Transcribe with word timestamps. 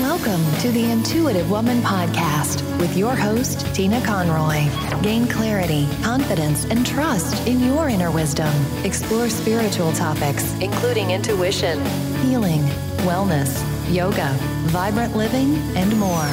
Welcome 0.00 0.44
to 0.60 0.70
the 0.72 0.90
Intuitive 0.90 1.50
Woman 1.50 1.80
Podcast 1.80 2.60
with 2.78 2.94
your 2.98 3.16
host, 3.16 3.74
Tina 3.74 3.98
Conroy. 4.04 4.68
Gain 5.00 5.26
clarity, 5.26 5.88
confidence, 6.02 6.66
and 6.66 6.84
trust 6.84 7.46
in 7.48 7.60
your 7.60 7.88
inner 7.88 8.10
wisdom. 8.10 8.52
Explore 8.84 9.30
spiritual 9.30 9.92
topics, 9.92 10.52
including 10.60 11.12
intuition, 11.12 11.82
healing, 12.16 12.60
wellness, 13.06 13.64
yoga, 13.90 14.34
vibrant 14.66 15.16
living, 15.16 15.54
and 15.74 15.98
more. 15.98 16.28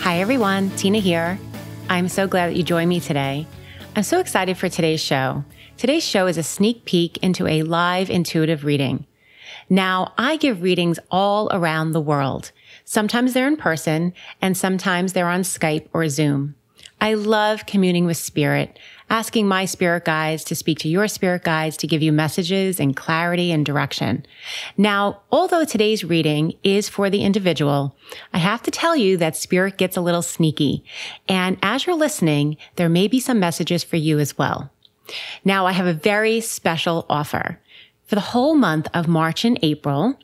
Hi, 0.00 0.18
everyone. 0.20 0.68
Tina 0.72 0.98
here. 0.98 1.38
I'm 1.88 2.08
so 2.08 2.26
glad 2.26 2.48
that 2.48 2.56
you 2.56 2.64
joined 2.64 2.90
me 2.90 3.00
today. 3.00 3.46
I'm 3.96 4.02
so 4.02 4.20
excited 4.20 4.58
for 4.58 4.68
today's 4.68 5.00
show. 5.00 5.42
Today's 5.78 6.04
show 6.04 6.26
is 6.26 6.36
a 6.36 6.42
sneak 6.42 6.84
peek 6.84 7.16
into 7.22 7.46
a 7.46 7.62
live 7.62 8.10
intuitive 8.10 8.64
reading. 8.64 9.06
Now, 9.68 10.12
I 10.18 10.36
give 10.36 10.62
readings 10.62 10.98
all 11.10 11.48
around 11.52 11.92
the 11.92 12.00
world. 12.00 12.52
Sometimes 12.84 13.32
they're 13.32 13.48
in 13.48 13.56
person 13.56 14.12
and 14.40 14.56
sometimes 14.56 15.12
they're 15.12 15.28
on 15.28 15.42
Skype 15.42 15.88
or 15.92 16.08
Zoom. 16.08 16.54
I 17.02 17.14
love 17.14 17.66
communing 17.66 18.06
with 18.06 18.16
spirit, 18.16 18.78
asking 19.10 19.48
my 19.48 19.64
spirit 19.64 20.04
guides 20.04 20.44
to 20.44 20.54
speak 20.54 20.78
to 20.78 20.88
your 20.88 21.08
spirit 21.08 21.42
guides 21.42 21.76
to 21.78 21.88
give 21.88 22.00
you 22.00 22.12
messages 22.12 22.78
and 22.78 22.94
clarity 22.94 23.50
and 23.50 23.66
direction. 23.66 24.24
Now, 24.76 25.22
although 25.32 25.64
today's 25.64 26.04
reading 26.04 26.54
is 26.62 26.88
for 26.88 27.10
the 27.10 27.24
individual, 27.24 27.96
I 28.32 28.38
have 28.38 28.62
to 28.62 28.70
tell 28.70 28.94
you 28.94 29.16
that 29.16 29.36
spirit 29.36 29.78
gets 29.78 29.96
a 29.96 30.00
little 30.00 30.22
sneaky. 30.22 30.84
And 31.28 31.58
as 31.60 31.86
you're 31.86 31.96
listening, 31.96 32.56
there 32.76 32.88
may 32.88 33.08
be 33.08 33.18
some 33.18 33.40
messages 33.40 33.82
for 33.82 33.96
you 33.96 34.20
as 34.20 34.38
well. 34.38 34.70
Now, 35.44 35.66
I 35.66 35.72
have 35.72 35.86
a 35.86 35.92
very 35.92 36.40
special 36.40 37.04
offer 37.10 37.58
for 38.12 38.16
the 38.16 38.20
whole 38.20 38.54
month 38.54 38.88
of 38.92 39.08
March 39.08 39.42
and 39.42 39.58
April. 39.62 40.18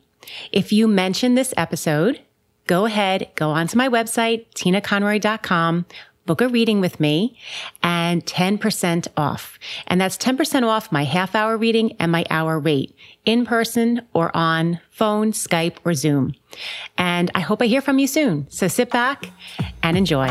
If 0.53 0.73
you 0.73 0.87
mention 0.87 1.37
this 1.37 1.55
episode, 1.57 2.21
go 2.67 2.85
ahead, 2.85 3.31
go 3.35 3.49
onto 3.49 3.79
my 3.79 3.89
website, 3.89 4.45
tinaconroy.com, 4.55 5.87
book 6.27 6.43
a 6.43 6.49
reading 6.51 6.83
with 6.83 7.01
me 7.01 7.39
and 7.83 8.27
10% 8.27 9.09
off. 9.17 9.59
And 9.87 9.99
that's 9.99 10.19
10% 10.19 10.65
off 10.65 10.93
my 10.93 11.05
half 11.05 11.35
hour 11.35 11.57
reading 11.57 11.97
and 11.99 12.13
my 12.13 12.27
hour 12.29 12.59
rate 12.59 12.95
in 13.25 13.47
person 13.47 14.03
or 14.13 14.37
on 14.37 14.81
phone, 14.91 15.33
Skype, 15.33 15.79
or 15.83 15.95
Zoom. 15.95 16.35
And 16.99 17.31
I 17.35 17.41
hope 17.41 17.63
I 17.63 17.69
hear 17.69 17.81
from 17.81 17.99
you 17.99 18.07
soon. 18.07 18.51
So 18.51 18.69
sit 18.69 18.91
back 18.91 19.31
and 19.83 19.97
enjoy. 19.97 20.29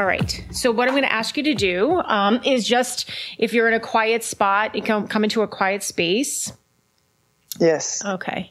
All 0.00 0.06
right. 0.06 0.42
So 0.50 0.72
what 0.72 0.88
I'm 0.88 0.94
going 0.94 1.02
to 1.02 1.12
ask 1.12 1.36
you 1.36 1.42
to 1.42 1.52
do 1.52 2.00
um, 2.06 2.40
is 2.42 2.66
just 2.66 3.10
if 3.36 3.52
you're 3.52 3.68
in 3.68 3.74
a 3.74 3.80
quiet 3.80 4.24
spot, 4.24 4.74
you 4.74 4.80
come 4.80 5.06
come 5.06 5.24
into 5.24 5.42
a 5.42 5.46
quiet 5.46 5.82
space. 5.82 6.54
Yes. 7.58 8.02
Okay. 8.02 8.50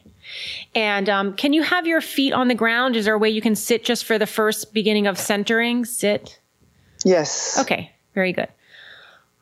And 0.76 1.08
um, 1.08 1.34
can 1.34 1.52
you 1.52 1.62
have 1.62 1.88
your 1.88 2.00
feet 2.00 2.32
on 2.32 2.46
the 2.46 2.54
ground? 2.54 2.94
Is 2.94 3.04
there 3.04 3.14
a 3.14 3.18
way 3.18 3.30
you 3.30 3.40
can 3.40 3.56
sit 3.56 3.82
just 3.82 4.04
for 4.04 4.16
the 4.16 4.28
first 4.28 4.72
beginning 4.72 5.08
of 5.08 5.18
centering? 5.18 5.84
Sit. 5.84 6.38
Yes. 7.04 7.58
Okay. 7.58 7.90
Very 8.14 8.32
good. 8.32 8.46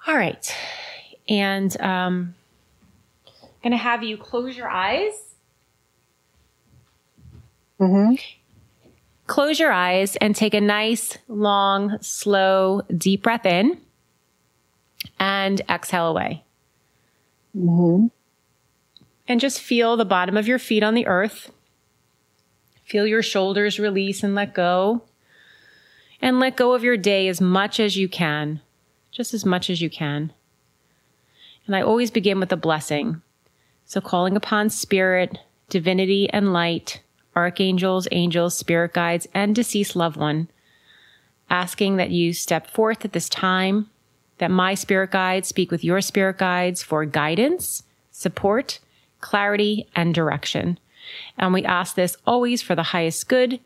All 0.07 0.17
right. 0.17 0.51
And 1.29 1.79
um, 1.79 2.35
I'm 3.27 3.49
going 3.63 3.73
to 3.73 3.77
have 3.77 4.03
you 4.03 4.17
close 4.17 4.57
your 4.57 4.71
eyes. 4.71 5.13
Mm-hmm. 7.79 8.15
Close 9.29 9.61
your 9.61 9.71
eyes 9.71 10.17
and 10.17 10.35
take 10.35 10.55
a 10.55 10.61
nice, 10.61 11.19
long, 11.29 11.99
slow, 12.01 12.81
deep 12.97 13.23
breath 13.23 13.45
in 13.45 13.79
and 15.21 15.61
exhale 15.69 16.09
away. 16.09 16.45
Mm-hmm. 17.55 18.07
And 19.29 19.39
just 19.39 19.61
feel 19.61 19.99
the 19.99 20.07
bottom 20.07 20.39
of 20.39 20.49
your 20.49 20.59
feet 20.59 20.83
on 20.83 20.95
the 20.95 21.07
earth. 21.07 21.53
Feel 22.85 23.07
your 23.07 23.23
shoulders 23.23 23.79
release 23.79 24.23
and 24.23 24.35
let 24.35 24.55
go. 24.55 25.03
And 26.23 26.41
let 26.41 26.57
go 26.57 26.73
of 26.73 26.83
your 26.83 26.97
day 26.97 27.29
as 27.29 27.39
much 27.39 27.79
as 27.79 27.99
you 27.99 28.09
can, 28.09 28.63
just 29.11 29.35
as 29.35 29.45
much 29.45 29.69
as 29.69 29.83
you 29.83 29.91
can. 29.91 30.33
And 31.67 31.77
I 31.77 31.83
always 31.83 32.11
begin 32.11 32.41
with 32.41 32.51
a 32.51 32.57
blessing. 32.57 33.21
So 33.85 34.01
calling 34.01 34.37
upon 34.37 34.71
spirit, 34.71 35.39
divinity, 35.69 36.31
and 36.31 36.55
light 36.55 37.03
archangels, 37.39 38.09
angels, 38.13 38.57
spirit 38.57 38.93
guides, 38.93 39.27
and 39.33 39.55
deceased 39.55 39.97
loved 39.97 40.17
one, 40.17 40.49
asking 41.49 41.97
that 41.97 42.11
you 42.11 42.33
step 42.33 42.67
forth 42.67 43.05
at 43.05 43.13
this 43.13 43.29
time, 43.29 43.89
that 44.39 44.51
my 44.51 44.75
spirit 44.75 45.11
guides 45.11 45.49
speak 45.49 45.71
with 45.71 45.85
your 45.85 46.01
spirit 46.01 46.39
guides 46.39 46.83
for 46.83 47.05
guidance, 47.05 47.83
support, 48.11 48.81
clarity, 49.21 49.89
and 49.95 50.15
direction. 50.15 50.79
And 51.39 51.55
we 51.55 51.65
ask 51.65 51.95
this 51.95 52.17
always 52.27 52.61
for 52.63 52.75
the 52.75 52.83
highest 52.83 53.29
good. 53.29 53.61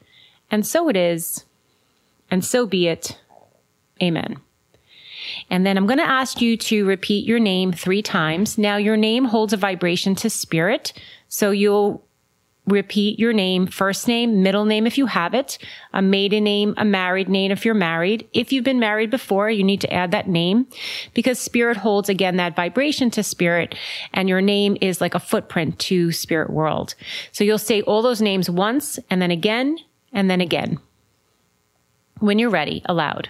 And 0.51 0.67
so 0.67 0.89
it 0.89 0.97
is, 0.97 1.45
and 2.31 2.45
so 2.45 2.67
be 2.67 2.89
it. 2.89 3.19
Amen. 4.03 4.37
And 5.51 5.65
then 5.65 5.77
I'm 5.77 5.87
going 5.87 5.99
to 5.99 6.05
ask 6.05 6.41
you 6.41 6.57
to 6.57 6.85
repeat 6.85 7.27
your 7.27 7.39
name 7.39 7.73
three 7.73 8.03
times. 8.03 8.59
Now, 8.59 8.77
your 8.77 8.97
name 8.97 9.25
holds 9.25 9.53
a 9.53 9.57
vibration 9.57 10.15
to 10.17 10.31
spirit. 10.31 10.93
So 11.29 11.51
you'll 11.51 12.05
repeat 12.67 13.19
your 13.19 13.33
name, 13.33 13.67
first 13.67 14.07
name, 14.07 14.43
middle 14.43 14.65
name 14.65 14.87
if 14.87 14.97
you 14.97 15.07
have 15.07 15.35
it, 15.35 15.59
a 15.93 16.01
maiden 16.01 16.45
name, 16.45 16.75
a 16.77 16.85
married 16.85 17.29
name 17.29 17.51
if 17.51 17.65
you're 17.65 17.75
married. 17.75 18.29
If 18.33 18.53
you've 18.53 18.65
been 18.65 18.79
married 18.79 19.11
before, 19.11 19.51
you 19.51 19.65
need 19.65 19.81
to 19.81 19.93
add 19.93 20.13
that 20.13 20.29
name 20.29 20.67
because 21.13 21.39
spirit 21.39 21.77
holds 21.77 22.09
again 22.09 22.37
that 22.37 22.55
vibration 22.55 23.11
to 23.13 23.23
spirit 23.23 23.75
and 24.13 24.29
your 24.29 24.41
name 24.41 24.77
is 24.81 25.01
like 25.01 25.15
a 25.15 25.21
footprint 25.21 25.79
to 25.81 26.13
spirit 26.13 26.51
world. 26.51 26.95
So 27.33 27.43
you'll 27.43 27.59
say 27.59 27.83
all 27.83 28.03
those 28.03 28.23
names 28.23 28.49
once 28.49 28.99
and 29.11 29.21
then 29.21 29.33
again 29.33 29.77
and 30.13 30.31
then 30.31 30.41
again. 30.41 30.79
When 32.21 32.39
you're 32.39 32.51
ready, 32.51 32.83
aloud. 32.85 33.29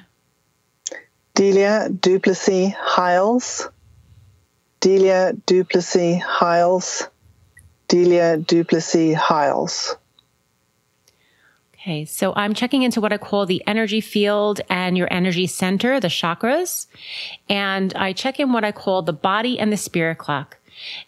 Delia 1.35 1.89
du 1.89 2.19
Plessis 2.19 2.75
Hiles. 2.77 3.69
Delia 4.81 5.33
du 5.47 5.65
Plessis 5.65 6.21
Hiles. 6.21 7.09
Delia 7.93 8.39
du 8.39 8.65
Plessis 8.65 9.15
Hiles. 9.15 9.97
Okay, 11.75 12.07
so 12.07 12.33
I'm 12.35 12.55
checking 12.55 12.83
into 12.85 13.03
what 13.03 13.13
I 13.13 13.19
call 13.19 13.45
the 13.45 13.63
energy 13.67 14.01
field 14.01 14.63
and 14.71 14.97
your 14.97 15.13
energy 15.13 15.47
center, 15.47 16.01
the 16.01 16.09
chakras. 16.09 16.87
And 17.51 17.93
I 17.95 18.15
check 18.15 18.41
in 18.41 18.55
what 18.55 18.65
I 18.65 18.73
call 18.73 19.03
the 19.03 19.13
body 19.13 19.59
and 19.59 19.71
the 19.71 19.77
spirit 19.77 20.17
clock 20.17 20.57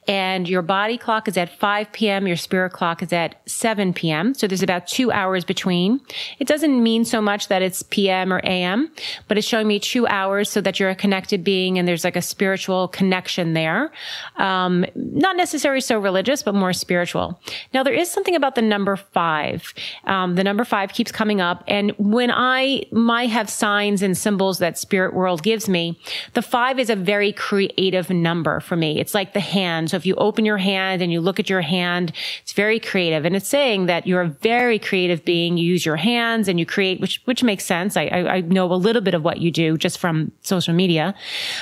and 0.07 0.49
your 0.49 0.63
body 0.63 0.99
clock 0.99 1.29
is 1.29 1.37
at 1.37 1.59
5 1.59 1.93
p.m. 1.93 2.27
Your 2.27 2.37
spirit 2.37 2.71
clock 2.71 3.03
is 3.03 3.13
at 3.13 3.41
7 3.49 3.93
p.m. 3.93 4.35
So 4.35 4.47
there's 4.47 4.63
about 4.63 4.87
two 4.87 5.11
hours 5.13 5.45
between. 5.45 6.01
It 6.39 6.47
doesn't 6.47 6.83
mean 6.83 7.05
so 7.05 7.21
much 7.21 7.49
that 7.49 7.63
it's 7.63 7.83
p.m. 7.83 8.33
or 8.33 8.39
a.m., 8.39 8.91
but 9.29 9.39
it's 9.39 9.47
showing 9.47 9.67
me 9.67 9.79
two 9.79 10.07
hours 10.07 10.51
so 10.51 10.61
that 10.61 10.79
you're 10.79 10.91
a 10.91 10.95
connected 10.95 11.45
being 11.45 11.79
and 11.79 11.87
there's 11.89 12.05
like 12.05 12.17
a 12.17 12.23
spiritual 12.23 12.89
connection 12.89 13.55
there. 13.55 13.93
Um, 14.37 14.85
not 14.95 15.37
necessarily 15.37 15.81
so 15.81 15.99
religious, 15.99 16.43
but 16.43 16.55
more 16.55 16.73
spiritual. 16.73 17.41
Now 17.73 17.83
there 17.83 17.95
is 17.95 18.11
something 18.11 18.35
about 18.35 18.55
the 18.55 18.63
number 18.63 18.97
five. 18.97 19.73
Um, 20.05 20.35
the 20.35 20.45
number 20.45 20.65
five 20.65 20.93
keeps 20.93 21.13
coming 21.13 21.41
up. 21.41 21.65
And 21.67 21.93
when 21.99 22.31
I 22.31 22.85
might 22.93 23.31
have 23.31 23.49
signs 23.49 24.03
and 24.03 24.17
symbols 24.17 24.59
that 24.59 24.79
spirit 24.79 25.15
world 25.15 25.43
gives 25.43 25.69
me, 25.69 25.99
the 26.35 26.43
five 26.43 26.79
is 26.79 26.91
a 26.91 26.97
very 26.97 27.33
creative 27.33 28.11
number 28.11 28.61
for 28.61 28.77
me. 28.77 29.01
It's 29.01 29.15
like 29.15 29.33
the 29.33 29.41
hand. 29.59 29.91
So 29.91 29.97
if 29.97 30.05
you 30.07 30.15
open 30.17 30.45
your 30.45 30.59
hand 30.59 31.03
and 31.03 31.13
you 31.13 31.21
look 31.21 31.39
at 31.41 31.49
your 31.49 31.63
hand, 31.63 32.13
it's 32.43 32.53
very 32.53 32.81
creative. 32.81 33.25
And 33.25 33.35
it's 33.37 33.49
saying 33.49 33.87
that 33.87 34.07
you're 34.07 34.23
a 34.23 34.33
very 34.53 34.79
creative 34.79 35.25
being. 35.25 35.57
You 35.57 35.67
use 35.75 35.87
your 35.87 35.97
hands 35.97 36.49
and 36.49 36.59
you 36.61 36.67
create, 36.67 37.01
which, 37.01 37.21
which 37.25 37.43
makes 37.43 37.65
sense. 37.65 37.97
I, 37.97 38.05
I, 38.05 38.35
I 38.37 38.41
know 38.57 38.67
a 38.73 38.81
little 38.89 39.03
bit 39.03 39.15
of 39.15 39.23
what 39.23 39.39
you 39.39 39.51
do 39.51 39.79
just 39.79 39.99
from 39.99 40.33
social 40.43 40.75
media. 40.75 41.15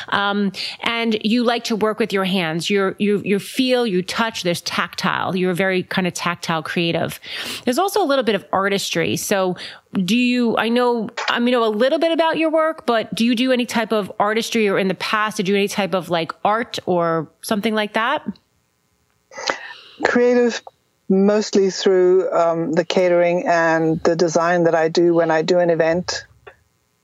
Um, 0.09 0.53
and 0.81 1.19
you 1.23 1.45
like 1.45 1.65
to 1.65 1.77
work 1.77 1.99
with 1.99 2.13
your 2.13 2.25
hands. 2.25 2.71
You're, 2.71 2.97
you, 2.99 3.23
you 3.25 3.39
feel, 3.39 3.87
you 3.87 4.03
touch, 4.03 4.43
there's 4.43 4.63
tactile. 4.63 5.37
You're 5.37 5.55
very 5.55 5.83
kind 5.83 6.07
of 6.07 6.15
tactile 6.15 6.63
creative. 6.63 7.21
There's 7.65 7.79
also 7.79 8.03
a 8.03 8.09
little 8.09 8.25
bit 8.25 8.35
of 8.35 8.45
artistry. 8.53 9.17
So 9.17 9.57
do 9.93 10.17
you 10.17 10.57
i 10.57 10.69
know 10.69 11.09
i 11.29 11.39
mean 11.39 11.53
know 11.53 11.65
a 11.65 11.69
little 11.69 11.99
bit 11.99 12.13
about 12.13 12.39
your 12.39 12.51
work 12.51 12.87
but 12.87 13.15
do 13.15 13.27
you 13.27 13.35
do 13.35 13.53
any 13.53 13.67
type 13.67 13.93
of 13.93 14.11
artistry 14.19 14.69
or 14.69 14.79
in 14.79 14.89
the 14.89 14.95
past 14.95 15.37
did 15.37 15.49
you 15.49 15.55
do 15.55 15.59
any 15.59 15.69
type 15.69 15.95
of 15.95 16.09
like 16.09 16.33
art 16.45 16.79
or 16.87 17.29
something 17.43 17.75
like 17.75 17.95
that? 17.95 18.27
Creative 20.05 20.63
mostly 21.09 21.71
through 21.71 22.31
um, 22.33 22.73
the 22.73 22.85
catering 22.85 23.47
and 23.47 24.01
the 24.05 24.17
design 24.17 24.65
that 24.65 24.75
i 24.75 24.89
do 24.89 25.15
when 25.15 25.31
i 25.31 25.43
do 25.43 25.59
an 25.59 25.69
event 25.69 26.25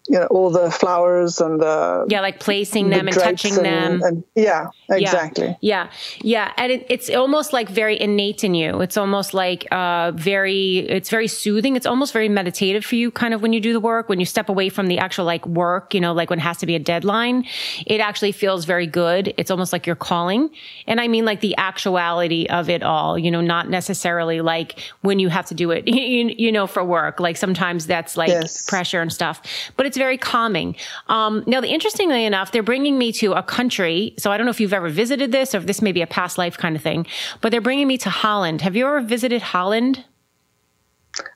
you 0.09 0.19
know 0.19 0.27
all 0.27 0.51
the 0.51 0.71
flowers 0.71 1.41
and 1.41 1.61
the 1.61 2.07
yeah 2.09 2.21
like 2.21 2.41
placing 2.41 2.91
them 2.91 3.07
and 3.07 3.17
touching 3.17 3.57
and, 3.57 3.65
them. 3.65 4.03
and 4.03 4.25
yeah 4.35 4.69
exactly. 4.91 5.57
Yeah 5.61 5.89
yeah, 5.89 5.89
yeah. 6.23 6.53
and 6.57 6.73
it, 6.73 6.87
it's 6.89 7.11
almost 7.11 7.53
like 7.53 7.69
very 7.69 8.01
innate 8.01 8.45
in 8.45 8.55
you. 8.55 8.81
It's 8.81 8.97
almost 8.97 9.35
like 9.35 9.67
uh 9.71 10.13
very 10.13 10.79
it's 10.79 11.11
very 11.11 11.29
soothing. 11.29 11.77
It's 11.77 11.87
almost 11.87 12.13
very 12.13 12.29
meditative 12.29 12.85
for 12.85 12.97
you 12.97 13.11
kind 13.11 13.35
of 13.35 13.43
when 13.43 13.53
you 13.53 13.61
do 13.61 13.73
the 13.73 13.81
work. 13.81 14.09
When 14.09 14.21
you 14.21 14.27
step 14.27 14.49
away 14.49 14.69
from 14.69 14.87
the 14.87 14.99
actual 14.99 15.25
like 15.25 15.47
work 15.47 15.95
you 15.95 16.01
know 16.01 16.13
like 16.13 16.31
when 16.31 16.39
it 16.39 16.43
has 16.43 16.59
to 16.59 16.67
be 16.67 16.75
a 16.75 16.79
deadline 16.79 17.45
it 17.87 18.01
actually 18.01 18.33
feels 18.33 18.65
very 18.65 18.87
good. 18.87 19.35
It's 19.37 19.51
almost 19.51 19.73
like 19.73 19.87
you're 19.87 19.97
calling. 19.97 20.51
And 20.87 21.01
i 21.01 21.09
mean 21.09 21.25
like 21.25 21.41
the 21.41 21.57
actuality 21.59 22.47
of 22.49 22.71
it 22.71 22.83
all 22.83 23.19
you 23.19 23.31
know 23.31 23.41
not 23.41 23.69
necessarily 23.69 24.41
like 24.41 24.79
when 25.03 25.19
you 25.19 25.29
have 25.29 25.47
to 25.47 25.55
do 25.55 25.71
it 25.71 25.87
you, 25.89 26.35
you 26.37 26.51
know 26.51 26.67
for 26.67 26.85
work. 26.85 27.21
Like 27.21 27.37
sometimes 27.37 27.87
that's 27.87 28.17
like 28.17 28.29
yes. 28.29 28.69
pressure 28.69 29.01
and 29.01 29.13
stuff. 29.13 29.43
But 29.77 29.87
it's 29.87 29.98
very 29.99 30.17
calming. 30.17 30.77
Um, 31.09 31.45
now, 31.47 31.61
the 31.61 31.69
interestingly 31.69 32.25
enough, 32.25 32.53
they're 32.53 32.63
bringing 32.63 32.99
me 32.99 33.13
to 33.13 33.33
a 33.33 33.43
country. 33.43 34.15
So 34.19 34.31
I 34.33 34.37
don't 34.37 34.47
know 34.47 34.51
if 34.51 34.61
you've 34.61 34.73
ever 34.73 34.89
visited 34.89 35.33
this 35.33 35.55
or 35.55 35.59
if 35.59 35.67
this 35.67 35.83
may 35.83 35.93
be 35.93 36.03
a 36.03 36.07
past 36.07 36.39
life 36.39 36.57
kind 36.57 36.77
of 36.77 36.83
thing, 36.83 37.07
but 37.41 37.51
they're 37.51 37.61
bringing 37.61 37.87
me 37.87 37.99
to 37.99 38.11
Holland. 38.11 38.63
Have 38.63 38.77
you 38.77 38.87
ever 38.87 39.01
visited 39.01 39.43
Holland? 39.43 40.05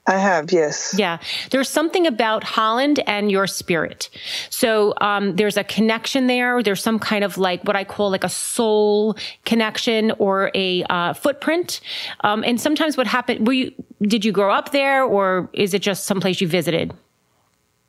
I 0.06 0.18
have, 0.18 0.52
yes. 0.52 0.94
Yeah. 0.96 1.18
There's 1.50 1.68
something 1.68 2.06
about 2.06 2.44
Holland 2.44 3.00
and 3.06 3.30
your 3.30 3.46
spirit. 3.46 4.10
So, 4.50 4.94
um, 5.00 5.36
there's 5.36 5.56
a 5.56 5.64
connection 5.64 6.26
there. 6.26 6.62
There's 6.62 6.82
some 6.82 6.98
kind 6.98 7.24
of 7.24 7.38
like 7.38 7.64
what 7.64 7.76
I 7.76 7.84
call 7.84 8.10
like 8.10 8.24
a 8.24 8.28
soul 8.28 9.16
connection 9.44 10.12
or 10.18 10.50
a, 10.54 10.84
uh, 10.84 11.14
footprint. 11.14 11.80
Um, 12.20 12.44
and 12.44 12.60
sometimes 12.60 12.96
what 12.96 13.06
happened, 13.06 13.46
were 13.46 13.52
you, 13.54 13.72
did 14.02 14.24
you 14.24 14.32
grow 14.32 14.52
up 14.52 14.72
there 14.72 15.04
or 15.04 15.48
is 15.52 15.74
it 15.74 15.82
just 15.82 16.04
someplace 16.04 16.40
you 16.40 16.48
visited? 16.48 16.92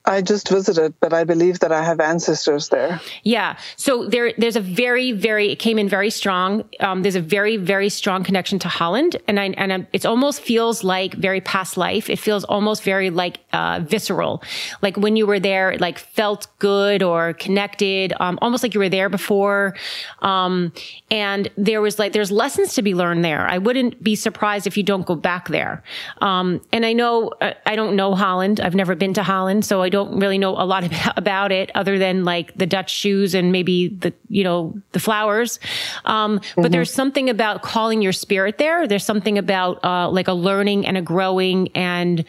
I 0.05 0.21
just 0.21 0.49
visited, 0.49 0.93
but 0.99 1.13
I 1.13 1.23
believe 1.23 1.59
that 1.59 1.71
I 1.71 1.81
have 1.81 2.01
ancestors 2.01 2.67
there. 2.67 2.99
Yeah. 3.23 3.57
So 3.77 4.05
there, 4.05 4.33
there's 4.37 4.57
a 4.57 4.61
very, 4.61 5.13
very, 5.13 5.51
it 5.53 5.59
came 5.59 5.79
in 5.79 5.87
very 5.87 6.09
strong. 6.09 6.65
Um, 6.81 7.03
there's 7.03 7.15
a 7.15 7.21
very, 7.21 7.55
very 7.55 7.87
strong 7.87 8.25
connection 8.25 8.59
to 8.59 8.67
Holland. 8.67 9.15
And 9.29 9.39
I, 9.39 9.45
and 9.57 9.87
it 9.93 10.05
almost 10.05 10.41
feels 10.41 10.83
like 10.83 11.13
very 11.13 11.39
past 11.39 11.77
life. 11.77 12.09
It 12.09 12.19
feels 12.19 12.43
almost 12.43 12.83
very 12.83 13.11
like, 13.11 13.39
uh, 13.53 13.79
visceral. 13.81 14.43
Like 14.81 14.97
when 14.97 15.15
you 15.15 15.25
were 15.25 15.39
there, 15.39 15.71
it 15.71 15.79
like 15.79 15.99
felt 15.99 16.47
good 16.59 17.01
or 17.01 17.31
connected, 17.33 18.11
um, 18.19 18.37
almost 18.41 18.61
like 18.61 18.73
you 18.73 18.81
were 18.81 18.89
there 18.89 19.07
before. 19.07 19.73
Um, 20.21 20.73
and 21.11 21.49
there 21.55 21.79
was 21.79 21.97
like, 21.97 22.11
there's 22.11 22.31
lessons 22.31 22.73
to 22.73 22.81
be 22.81 22.93
learned 22.93 23.23
there. 23.23 23.47
I 23.47 23.57
wouldn't 23.57 24.03
be 24.03 24.15
surprised 24.15 24.67
if 24.67 24.75
you 24.75 24.83
don't 24.83 25.05
go 25.05 25.15
back 25.15 25.47
there. 25.47 25.81
Um, 26.19 26.59
and 26.73 26.85
I 26.85 26.91
know, 26.91 27.29
uh, 27.39 27.53
I 27.65 27.77
don't 27.77 27.95
know 27.95 28.15
Holland. 28.15 28.59
I've 28.59 28.75
never 28.75 28.95
been 28.95 29.13
to 29.13 29.23
Holland. 29.23 29.63
So 29.63 29.81
I 29.81 29.92
don't 29.93 30.19
really 30.19 30.39
know 30.39 30.51
a 30.57 30.65
lot 30.65 30.83
about 31.17 31.51
it 31.51 31.71
other 31.75 31.97
than 31.97 32.25
like 32.25 32.53
the 32.55 32.65
Dutch 32.65 32.89
shoes 32.89 33.35
and 33.35 33.51
maybe 33.51 33.89
the, 33.89 34.11
you 34.27 34.43
know, 34.43 34.73
the 34.91 34.99
flowers. 34.99 35.59
Um, 36.03 36.39
mm-hmm. 36.39 36.61
but 36.63 36.71
there's 36.71 36.91
something 36.91 37.29
about 37.29 37.61
calling 37.61 38.01
your 38.01 38.11
spirit 38.11 38.57
there. 38.57 38.87
There's 38.87 39.05
something 39.05 39.37
about, 39.37 39.83
uh, 39.85 40.09
like 40.09 40.27
a 40.27 40.33
learning 40.33 40.87
and 40.87 40.97
a 40.97 41.01
growing 41.01 41.69
and, 41.75 42.25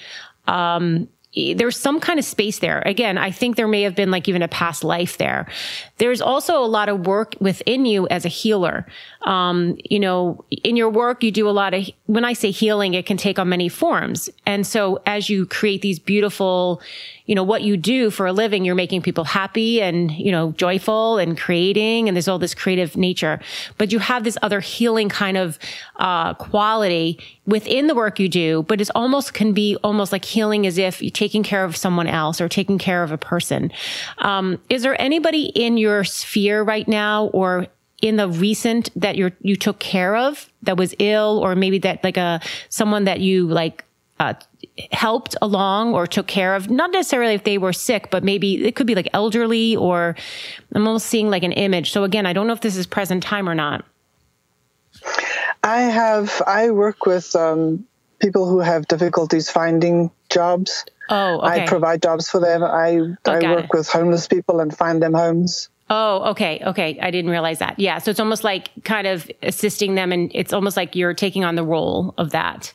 um, 0.47 1.09
there's 1.57 1.77
some 1.77 1.99
kind 1.99 2.21
of 2.21 2.25
space 2.25 2.61
there. 2.61 2.81
Again, 2.87 3.19
I 3.19 3.33
think 3.33 3.57
there 3.57 3.67
may 3.67 3.83
have 3.83 3.97
been 3.97 4.13
like 4.13 4.29
even 4.29 4.41
a 4.41 4.47
past 4.47 4.85
life 4.85 5.19
there. 5.19 5.49
There's 5.99 6.21
also 6.21 6.63
a 6.63 6.67
lot 6.67 6.89
of 6.89 7.07
work 7.09 7.35
within 7.41 7.87
you 7.87 8.07
as 8.07 8.25
a 8.25 8.29
healer. 8.29 8.87
Um, 9.23 9.77
you 9.85 9.99
know, 9.99 10.45
in 10.63 10.77
your 10.77 10.91
work, 10.91 11.25
you 11.25 11.33
do 11.33 11.49
a 11.49 11.51
lot 11.51 11.75
of, 11.75 11.91
when 12.07 12.25
I 12.25 12.35
say 12.35 12.51
healing, 12.51 12.93
it 12.93 13.07
can 13.07 13.17
take 13.17 13.39
on 13.39 13.49
many 13.49 13.71
forms. 13.71 14.29
And 14.45 14.67
so 14.67 15.01
as 15.07 15.31
you 15.31 15.47
create 15.47 15.81
these 15.81 15.99
beautiful, 15.99 16.83
you 17.25 17.35
know, 17.35 17.43
what 17.43 17.63
you 17.63 17.79
do 17.79 18.11
for 18.11 18.27
a 18.27 18.33
living, 18.33 18.63
you're 18.67 18.75
making 18.75 19.01
people 19.01 19.25
happy 19.25 19.81
and, 19.81 20.11
you 20.11 20.31
know, 20.31 20.53
joyful 20.53 21.17
and 21.17 21.39
creating. 21.39 22.07
And 22.07 22.15
there's 22.15 22.29
all 22.29 22.39
this 22.39 22.55
creative 22.55 22.95
nature, 22.95 23.41
but 23.79 23.91
you 23.91 24.01
have 24.01 24.23
this 24.23 24.37
other 24.43 24.61
healing 24.61 25.09
kind 25.09 25.39
of, 25.39 25.59
uh, 25.97 26.35
quality 26.35 27.19
within 27.47 27.87
the 27.87 27.95
work 27.95 28.21
you 28.21 28.29
do, 28.29 28.65
but 28.65 28.83
it's 28.83 28.91
almost 28.91 29.33
can 29.33 29.55
be 29.55 29.79
almost 29.83 30.13
like 30.13 30.27
healing 30.27 30.67
as 30.67 30.77
if 30.77 31.01
you're 31.01 31.11
taking 31.11 31.43
care 31.43 31.65
of 31.65 31.75
someone 31.75 32.07
else 32.07 32.39
or 32.39 32.51
taking 32.51 32.77
care 32.77 33.03
of 33.03 33.13
a 33.13 33.19
person. 33.19 33.73
Um, 34.19 34.61
is 34.69 34.83
there 34.83 35.01
anybody 35.01 35.47
in 35.47 35.79
your 35.79 36.05
sphere 36.05 36.63
right 36.63 36.87
now 36.87 37.27
or 37.29 37.69
in 38.05 38.17
the 38.17 38.29
recent 38.29 38.91
that 38.95 39.17
you 39.17 39.33
you 39.41 39.57
took 39.57 39.79
care 39.79 40.15
of 40.15 40.53
that 40.63 40.77
was 40.77 40.95
ill 40.99 41.41
or 41.43 41.57
maybe 41.57 41.79
that 41.79 42.05
like 42.05 42.19
a 42.19 42.39
someone 42.69 43.05
that 43.05 43.21
you 43.21 43.47
like 43.47 43.83
uh, 44.21 44.35
helped 44.93 45.35
along 45.41 45.95
or 45.95 46.07
took 46.07 46.27
care 46.27 46.55
of 46.55 46.69
not 46.69 46.93
necessarily 46.93 47.33
if 47.33 47.45
they 47.45 47.57
were 47.57 47.73
sick 47.73 48.11
but 48.11 48.23
maybe 48.23 48.63
it 48.67 48.77
could 48.77 48.87
be 48.87 48.95
like 48.95 49.09
elderly 49.15 49.75
or 49.75 50.15
i'm 50.75 50.87
almost 50.87 51.07
seeing 51.07 51.31
like 51.31 51.43
an 51.43 51.53
image. 51.53 51.93
So 51.93 52.05
again 52.05 52.27
i 52.27 52.35
don't 52.35 52.47
know 52.47 52.53
if 52.53 52.61
this 52.61 52.77
is 52.77 52.87
present 52.87 53.23
time 53.23 53.49
or 53.49 53.55
not. 53.55 53.87
I 55.63 55.81
have 55.81 56.43
i 56.47 56.71
work 56.73 57.07
with 57.07 57.35
um, 57.35 57.87
people 58.19 58.47
who 58.47 58.61
have 58.61 58.87
difficulties 58.87 59.49
finding 59.49 60.11
jobs. 60.29 60.85
Oh 61.09 61.39
okay. 61.39 61.65
i 61.65 61.67
provide 61.67 62.03
jobs 62.03 62.29
for 62.29 62.39
them. 62.39 62.63
I 62.63 62.99
oh, 62.99 63.17
i 63.25 63.41
work 63.55 63.65
it. 63.65 63.71
with 63.73 63.89
homeless 63.89 64.29
people 64.29 64.61
and 64.61 64.77
find 64.77 65.03
them 65.03 65.15
homes 65.15 65.71
Oh, 65.91 66.31
okay. 66.31 66.63
Okay. 66.65 66.99
I 67.01 67.11
didn't 67.11 67.31
realize 67.31 67.59
that. 67.59 67.79
Yeah. 67.79 67.99
So 67.99 68.11
it's 68.11 68.21
almost 68.21 68.45
like 68.45 68.71
kind 68.85 69.07
of 69.07 69.31
assisting 69.43 69.95
them 69.95 70.13
and 70.13 70.31
it's 70.35 70.53
almost 70.53 70.77
like 70.77 70.97
you're 70.97 71.15
taking 71.15 71.45
on 71.45 71.57
the 71.57 71.65
role 71.65 72.15
of 72.17 72.31
that. 72.31 72.73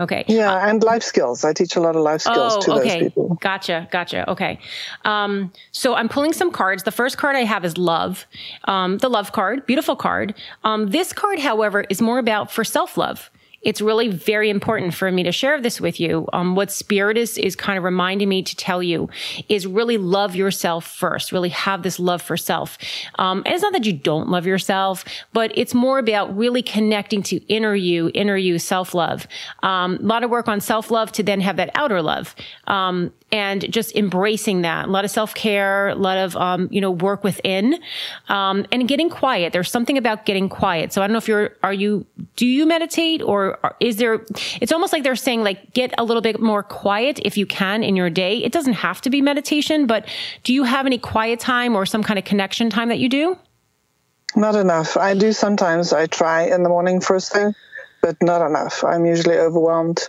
Okay. 0.00 0.24
Yeah, 0.26 0.52
uh, 0.52 0.68
and 0.68 0.82
life 0.82 1.04
skills. 1.04 1.44
I 1.44 1.52
teach 1.52 1.76
a 1.76 1.80
lot 1.80 1.94
of 1.94 2.02
life 2.02 2.22
skills 2.22 2.56
oh, 2.56 2.60
to 2.62 2.72
okay. 2.80 2.88
those 2.88 3.02
people. 3.10 3.38
Gotcha. 3.40 3.88
Gotcha. 3.92 4.28
Okay. 4.28 4.58
Um, 5.04 5.52
so 5.70 5.94
I'm 5.94 6.08
pulling 6.08 6.32
some 6.32 6.50
cards. 6.50 6.82
The 6.82 6.90
first 6.90 7.16
card 7.16 7.36
I 7.36 7.44
have 7.44 7.64
is 7.64 7.78
love. 7.78 8.26
Um, 8.64 8.98
the 8.98 9.08
love 9.08 9.30
card, 9.30 9.66
beautiful 9.66 9.94
card. 9.94 10.34
Um, 10.64 10.90
this 10.90 11.12
card, 11.12 11.38
however, 11.38 11.84
is 11.90 12.02
more 12.02 12.18
about 12.18 12.50
for 12.50 12.64
self 12.64 12.96
love 12.96 13.30
it's 13.64 13.80
really 13.80 14.08
very 14.08 14.50
important 14.50 14.94
for 14.94 15.10
me 15.10 15.22
to 15.22 15.32
share 15.32 15.60
this 15.60 15.80
with 15.80 15.98
you. 15.98 16.28
Um, 16.32 16.54
what 16.54 16.70
spirit 16.70 17.16
is, 17.16 17.38
is 17.38 17.56
kind 17.56 17.78
of 17.78 17.84
reminding 17.84 18.28
me 18.28 18.42
to 18.42 18.54
tell 18.56 18.82
you 18.82 19.08
is 19.48 19.66
really 19.66 19.98
love 19.98 20.36
yourself 20.36 20.86
first, 20.86 21.32
really 21.32 21.48
have 21.48 21.82
this 21.82 21.98
love 21.98 22.22
for 22.22 22.36
self. 22.36 22.78
Um, 23.18 23.42
and 23.46 23.54
it's 23.54 23.62
not 23.62 23.72
that 23.72 23.86
you 23.86 23.92
don't 23.92 24.28
love 24.28 24.46
yourself, 24.46 25.04
but 25.32 25.50
it's 25.54 25.74
more 25.74 25.98
about 25.98 26.36
really 26.36 26.62
connecting 26.62 27.22
to 27.24 27.36
inner 27.46 27.74
you, 27.74 28.10
inner 28.14 28.36
you, 28.36 28.58
self 28.58 28.94
love. 28.94 29.26
Um, 29.62 29.96
a 29.96 30.02
lot 30.02 30.22
of 30.24 30.30
work 30.30 30.48
on 30.48 30.60
self 30.60 30.90
love 30.90 31.10
to 31.12 31.22
then 31.22 31.40
have 31.40 31.56
that 31.56 31.70
outer 31.74 32.02
love. 32.02 32.34
Um, 32.66 33.12
and 33.34 33.68
just 33.72 33.96
embracing 33.96 34.62
that. 34.62 34.86
A 34.86 34.90
lot 34.92 35.04
of 35.04 35.10
self 35.10 35.34
care, 35.34 35.88
a 35.88 35.96
lot 35.96 36.18
of, 36.18 36.36
um, 36.36 36.68
you 36.70 36.80
know, 36.80 36.92
work 36.92 37.24
within, 37.24 37.80
um, 38.28 38.64
and 38.70 38.86
getting 38.86 39.10
quiet. 39.10 39.52
There's 39.52 39.72
something 39.72 39.98
about 39.98 40.24
getting 40.24 40.48
quiet. 40.48 40.92
So 40.92 41.02
I 41.02 41.08
don't 41.08 41.14
know 41.14 41.18
if 41.18 41.26
you're, 41.26 41.56
are 41.64 41.72
you, 41.72 42.06
do 42.36 42.46
you 42.46 42.64
meditate 42.64 43.22
or 43.22 43.58
is 43.80 43.96
there, 43.96 44.24
it's 44.60 44.70
almost 44.70 44.92
like 44.92 45.02
they're 45.02 45.16
saying 45.16 45.42
like, 45.42 45.74
get 45.74 45.92
a 45.98 46.04
little 46.04 46.22
bit 46.22 46.40
more 46.40 46.62
quiet 46.62 47.18
if 47.24 47.36
you 47.36 47.44
can 47.44 47.82
in 47.82 47.96
your 47.96 48.08
day. 48.08 48.38
It 48.38 48.52
doesn't 48.52 48.74
have 48.74 49.00
to 49.00 49.10
be 49.10 49.20
meditation, 49.20 49.88
but 49.88 50.06
do 50.44 50.54
you 50.54 50.62
have 50.62 50.86
any 50.86 50.98
quiet 50.98 51.40
time 51.40 51.74
or 51.74 51.86
some 51.86 52.04
kind 52.04 52.20
of 52.20 52.24
connection 52.24 52.70
time 52.70 52.88
that 52.88 53.00
you 53.00 53.08
do? 53.08 53.36
Not 54.36 54.54
enough. 54.54 54.96
I 54.96 55.14
do 55.14 55.32
sometimes. 55.32 55.92
I 55.92 56.06
try 56.06 56.42
in 56.42 56.62
the 56.62 56.68
morning 56.68 57.00
first 57.00 57.32
thing, 57.32 57.52
but 58.00 58.16
not 58.22 58.46
enough. 58.46 58.84
I'm 58.84 59.04
usually 59.04 59.38
overwhelmed. 59.38 60.08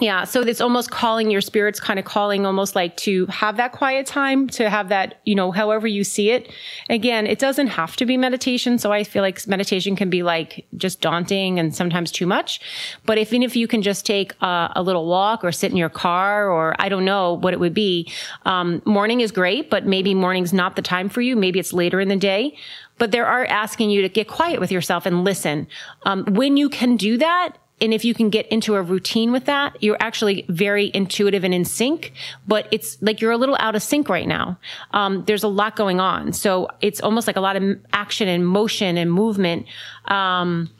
Yeah. 0.00 0.24
So 0.24 0.42
it's 0.42 0.60
almost 0.60 0.92
calling 0.92 1.28
your 1.28 1.40
spirits 1.40 1.80
kind 1.80 1.98
of 1.98 2.04
calling 2.04 2.46
almost 2.46 2.76
like 2.76 2.96
to 2.98 3.26
have 3.26 3.56
that 3.56 3.72
quiet 3.72 4.06
time, 4.06 4.46
to 4.50 4.70
have 4.70 4.90
that, 4.90 5.20
you 5.24 5.34
know, 5.34 5.50
however 5.50 5.88
you 5.88 6.04
see 6.04 6.30
it. 6.30 6.52
Again, 6.88 7.26
it 7.26 7.40
doesn't 7.40 7.66
have 7.66 7.96
to 7.96 8.06
be 8.06 8.16
meditation. 8.16 8.78
So 8.78 8.92
I 8.92 9.02
feel 9.02 9.22
like 9.22 9.44
meditation 9.48 9.96
can 9.96 10.08
be 10.08 10.22
like 10.22 10.64
just 10.76 11.00
daunting 11.00 11.58
and 11.58 11.74
sometimes 11.74 12.12
too 12.12 12.26
much. 12.26 12.60
But 13.06 13.18
even 13.18 13.42
if 13.42 13.56
you 13.56 13.66
can 13.66 13.82
just 13.82 14.06
take 14.06 14.34
a, 14.40 14.72
a 14.76 14.82
little 14.82 15.06
walk 15.06 15.42
or 15.42 15.50
sit 15.50 15.72
in 15.72 15.76
your 15.76 15.88
car 15.88 16.48
or 16.48 16.76
I 16.78 16.88
don't 16.88 17.04
know 17.04 17.34
what 17.34 17.52
it 17.52 17.58
would 17.58 17.74
be, 17.74 18.08
um, 18.44 18.80
morning 18.84 19.20
is 19.20 19.32
great, 19.32 19.68
but 19.68 19.84
maybe 19.84 20.14
morning's 20.14 20.52
not 20.52 20.76
the 20.76 20.82
time 20.82 21.08
for 21.08 21.22
you. 21.22 21.34
Maybe 21.34 21.58
it's 21.58 21.72
later 21.72 22.00
in 22.00 22.08
the 22.08 22.16
day 22.16 22.56
but 22.98 23.12
they 23.12 23.20
are 23.20 23.44
asking 23.46 23.90
you 23.90 24.02
to 24.02 24.08
get 24.08 24.26
quiet 24.26 24.58
with 24.58 24.72
yourself 24.72 25.06
and 25.06 25.22
listen. 25.22 25.68
Um, 26.02 26.24
when 26.24 26.56
you 26.56 26.68
can 26.68 26.96
do 26.96 27.16
that, 27.18 27.56
and 27.80 27.94
if 27.94 28.04
you 28.04 28.14
can 28.14 28.28
get 28.30 28.46
into 28.48 28.74
a 28.74 28.82
routine 28.82 29.30
with 29.30 29.44
that, 29.44 29.80
you're 29.82 29.96
actually 30.00 30.44
very 30.48 30.90
intuitive 30.94 31.44
and 31.44 31.54
in 31.54 31.64
sync, 31.64 32.12
but 32.46 32.66
it's 32.72 33.00
like 33.00 33.20
you're 33.20 33.30
a 33.30 33.36
little 33.36 33.56
out 33.60 33.76
of 33.76 33.82
sync 33.82 34.08
right 34.08 34.26
now. 34.26 34.58
Um, 34.92 35.24
there's 35.26 35.44
a 35.44 35.48
lot 35.48 35.76
going 35.76 36.00
on. 36.00 36.32
So 36.32 36.68
it's 36.80 37.00
almost 37.00 37.26
like 37.26 37.36
a 37.36 37.40
lot 37.40 37.56
of 37.56 37.78
action 37.92 38.26
and 38.28 38.46
motion 38.46 38.96
and 38.96 39.12
movement. 39.12 39.66
Um, 40.06 40.70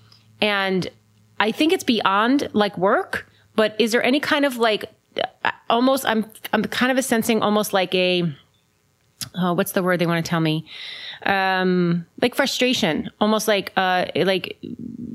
and 0.41 0.89
I 1.39 1.53
think 1.53 1.73
it's 1.73 1.85
beyond 1.85 2.49
like 2.53 2.77
work, 2.77 3.31
but 3.55 3.77
is 3.79 3.93
there 3.93 4.03
any 4.03 4.19
kind 4.19 4.45
of 4.45 4.57
like 4.57 4.87
almost, 5.71 6.05
I'm, 6.05 6.27
I'm 6.53 6.65
kind 6.65 6.91
of 6.91 6.99
a 6.99 7.03
sensing 7.03 7.43
almost 7.43 7.73
like 7.73 7.95
a, 7.95 8.25
oh, 9.37 9.53
what's 9.53 9.73
the 9.73 9.83
word 9.85 10.01
they 10.01 10.07
want 10.07 10.25
to 10.25 10.29
tell 10.29 10.41
me? 10.41 10.67
Um, 11.25 12.07
like 12.21 12.35
frustration, 12.35 13.11
almost 13.21 13.47
like, 13.47 13.73
uh, 13.77 14.07
like 14.17 14.59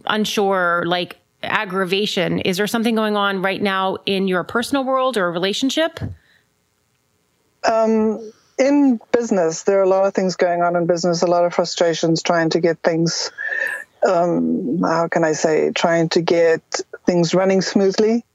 unsure, 0.05 0.83
like 0.85 1.17
aggravation. 1.43 2.39
Is 2.39 2.57
there 2.57 2.67
something 2.67 2.95
going 2.95 3.15
on 3.15 3.41
right 3.41 3.61
now 3.61 3.97
in 4.05 4.27
your 4.27 4.43
personal 4.43 4.83
world 4.83 5.17
or 5.17 5.31
relationship? 5.31 5.99
Um, 7.63 8.31
in 8.57 8.99
business, 9.11 9.63
there 9.63 9.79
are 9.79 9.83
a 9.83 9.89
lot 9.89 10.05
of 10.05 10.13
things 10.13 10.35
going 10.35 10.61
on 10.61 10.75
in 10.75 10.85
business, 10.85 11.21
a 11.21 11.27
lot 11.27 11.45
of 11.45 11.53
frustrations 11.53 12.21
trying 12.21 12.49
to 12.51 12.59
get 12.59 12.79
things, 12.79 13.31
um, 14.07 14.81
how 14.81 15.07
can 15.07 15.23
I 15.23 15.33
say, 15.33 15.71
trying 15.71 16.09
to 16.09 16.21
get 16.21 16.61
things 17.05 17.33
running 17.33 17.61
smoothly. 17.61 18.25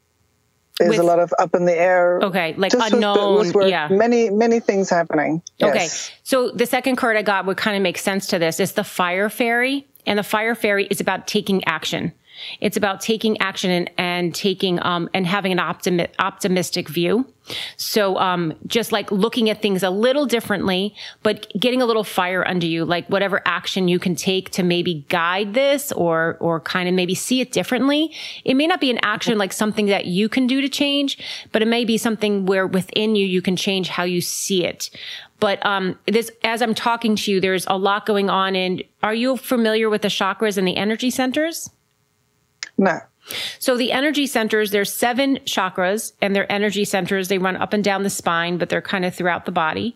There's 0.79 0.91
With- 0.91 1.01
a 1.01 1.03
lot 1.03 1.19
of 1.19 1.35
up 1.39 1.55
in 1.55 1.65
the 1.65 1.77
air. 1.77 2.21
Okay, 2.23 2.55
like 2.57 2.71
Just 2.73 2.93
unknown, 2.93 3.39
with 3.53 3.69
yeah. 3.69 3.89
Many, 3.89 4.31
many 4.31 4.61
things 4.61 4.89
happening. 4.89 5.43
Okay. 5.61 5.75
Yes. 5.75 6.11
So 6.23 6.51
the 6.51 6.67
second 6.67 6.97
card 6.97 7.17
I 7.17 7.23
got 7.23 7.47
would 7.47 7.57
kind 7.57 7.77
of 7.77 7.83
make 7.83 7.99
sense 7.99 8.29
to 8.29 8.39
this. 8.39 8.61
It's 8.61 8.73
the 8.73 8.85
fire 8.85 9.29
fairy. 9.29 9.87
And 10.07 10.19
the 10.19 10.23
fire 10.23 10.55
fairy 10.55 10.87
is 10.87 11.01
about 11.01 11.27
taking 11.27 11.65
action. 11.65 12.13
It's 12.61 12.77
about 12.77 13.01
taking 13.01 13.39
action 13.41 13.71
and, 13.71 13.91
and 13.99 14.35
taking, 14.35 14.83
um, 14.85 15.09
and 15.15 15.27
having 15.27 15.53
an 15.53 15.59
optimi- 15.59 16.09
optimistic 16.19 16.89
view. 16.89 17.27
So, 17.77 18.19
um, 18.19 18.55
just 18.67 18.93
like 18.93 19.11
looking 19.11 19.49
at 19.49 19.63
things 19.63 19.83
a 19.83 19.91
little 19.91 20.27
differently, 20.27 20.95
but 21.23 21.51
getting 21.59 21.81
a 21.81 21.87
little 21.87 22.05
fire 22.05 22.47
under 22.47 22.67
you, 22.67 22.85
like 22.85 23.09
whatever 23.09 23.41
action 23.47 23.89
you 23.89 23.99
can 23.99 24.15
take 24.15 24.51
to 24.51 24.63
maybe 24.63 25.07
guide 25.09 25.55
this 25.55 25.93
or, 25.93 26.37
or 26.41 26.61
kind 26.61 26.89
of 26.89 26.95
maybe 26.95 27.15
see 27.15 27.41
it 27.41 27.53
differently. 27.53 28.13
It 28.45 28.55
may 28.55 28.67
not 28.67 28.81
be 28.81 28.91
an 28.91 28.99
action 29.03 29.39
like 29.39 29.53
something 29.53 29.87
that 29.87 30.07
you 30.07 30.29
can 30.29 30.47
do 30.47 30.61
to 30.61 30.69
change, 30.69 31.19
but 31.53 31.63
it 31.63 31.69
may 31.69 31.85
be 31.85 31.97
something 31.97 32.47
where 32.47 32.67
within 32.67 33.17
you, 33.17 33.27
you 33.27 33.43
can 33.43 33.57
change 33.57 33.89
how 33.89 34.05
you 34.05 34.21
see 34.21 34.65
it. 34.65 34.91
But 35.41 35.65
um, 35.65 35.99
this, 36.07 36.31
as 36.43 36.63
I'm 36.63 36.75
talking 36.75 37.17
to 37.17 37.31
you, 37.31 37.41
there's 37.41 37.67
a 37.67 37.79
lot 37.79 38.07
going 38.07 38.29
on. 38.29 38.57
And 38.57 38.83
are 39.03 39.15
you 39.15 39.37
familiar 39.37 39.89
with 39.89 40.03
the 40.03 40.09
chakras 40.09 40.59
and 40.59 40.67
the 40.67 40.77
energy 40.77 41.11
centers? 41.11 41.71
No. 42.79 43.01
So 43.59 43.77
the 43.77 43.93
energy 43.93 44.27
centers, 44.27 44.71
there's 44.71 44.91
seven 44.91 45.37
chakras 45.45 46.13
and 46.23 46.35
their 46.35 46.51
energy 46.51 46.87
centers. 46.87 47.29
They 47.29 47.37
run 47.37 47.57
up 47.57 47.75
and 47.75 47.85
down 47.85 48.03
the 48.03 48.09
spine, 48.09 48.57
but 48.57 48.71
they're 48.71 48.81
kind 48.81 49.05
of 49.05 49.15
throughout 49.15 49.45
the 49.45 49.53
body. 49.53 49.95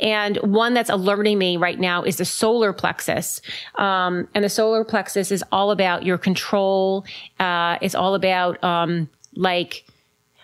And 0.00 0.36
one 0.38 0.74
that's 0.74 0.90
alerting 0.90 1.38
me 1.38 1.56
right 1.56 1.78
now 1.78 2.02
is 2.02 2.16
the 2.16 2.24
solar 2.24 2.72
plexus. 2.72 3.40
Um, 3.76 4.26
and 4.34 4.42
the 4.42 4.48
solar 4.48 4.82
plexus 4.82 5.30
is 5.30 5.44
all 5.52 5.70
about 5.70 6.04
your 6.04 6.18
control. 6.18 7.04
Uh, 7.38 7.78
it's 7.80 7.94
all 7.94 8.16
about, 8.16 8.62
um, 8.64 9.08
like, 9.36 9.84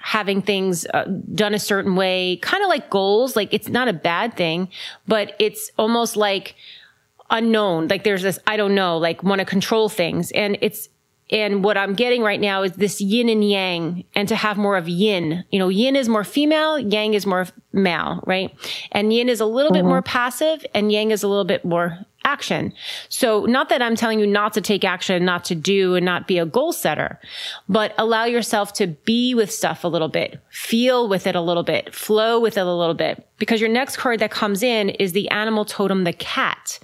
having 0.00 0.40
things 0.40 0.86
uh, 0.94 1.04
done 1.34 1.54
a 1.54 1.58
certain 1.58 1.96
way, 1.96 2.36
kind 2.36 2.62
of 2.62 2.68
like 2.68 2.88
goals. 2.88 3.34
Like 3.34 3.52
it's 3.52 3.68
not 3.68 3.88
a 3.88 3.92
bad 3.92 4.36
thing, 4.36 4.68
but 5.08 5.34
it's 5.40 5.72
almost 5.76 6.16
like 6.16 6.54
unknown. 7.30 7.88
Like 7.88 8.04
there's 8.04 8.22
this, 8.22 8.38
I 8.46 8.56
don't 8.56 8.76
know, 8.76 8.96
like 8.96 9.24
want 9.24 9.40
to 9.40 9.44
control 9.44 9.88
things. 9.88 10.30
And 10.30 10.56
it's, 10.60 10.88
and 11.30 11.62
what 11.62 11.76
I'm 11.76 11.94
getting 11.94 12.22
right 12.22 12.40
now 12.40 12.62
is 12.62 12.72
this 12.72 13.00
yin 13.00 13.28
and 13.28 13.48
yang 13.48 14.04
and 14.14 14.28
to 14.28 14.36
have 14.36 14.56
more 14.56 14.76
of 14.76 14.88
yin. 14.88 15.44
You 15.50 15.58
know, 15.58 15.68
yin 15.68 15.94
is 15.94 16.08
more 16.08 16.24
female, 16.24 16.78
yang 16.78 17.14
is 17.14 17.26
more 17.26 17.46
male, 17.72 18.22
right? 18.26 18.54
And 18.92 19.12
yin 19.12 19.28
is 19.28 19.40
a 19.40 19.46
little 19.46 19.72
bit 19.72 19.80
mm-hmm. 19.80 19.88
more 19.88 20.02
passive 20.02 20.64
and 20.74 20.90
yang 20.90 21.10
is 21.10 21.22
a 21.22 21.28
little 21.28 21.44
bit 21.44 21.64
more 21.64 21.98
action. 22.24 22.72
So 23.08 23.44
not 23.46 23.68
that 23.68 23.80
I'm 23.80 23.96
telling 23.96 24.20
you 24.20 24.26
not 24.26 24.52
to 24.54 24.60
take 24.60 24.84
action, 24.84 25.24
not 25.24 25.44
to 25.46 25.54
do 25.54 25.94
and 25.94 26.04
not 26.04 26.26
be 26.26 26.38
a 26.38 26.44
goal 26.44 26.72
setter, 26.72 27.18
but 27.68 27.94
allow 27.96 28.24
yourself 28.24 28.72
to 28.74 28.86
be 28.86 29.34
with 29.34 29.50
stuff 29.50 29.84
a 29.84 29.88
little 29.88 30.08
bit, 30.08 30.40
feel 30.50 31.08
with 31.08 31.26
it 31.26 31.34
a 31.34 31.40
little 31.40 31.62
bit, 31.62 31.94
flow 31.94 32.38
with 32.40 32.58
it 32.58 32.66
a 32.66 32.74
little 32.74 32.94
bit. 32.94 33.26
Because 33.38 33.60
your 33.60 33.70
next 33.70 33.96
card 33.96 34.18
that 34.20 34.30
comes 34.30 34.62
in 34.62 34.90
is 34.90 35.12
the 35.12 35.28
animal 35.30 35.64
totem, 35.64 36.04
the 36.04 36.12
cat. 36.12 36.78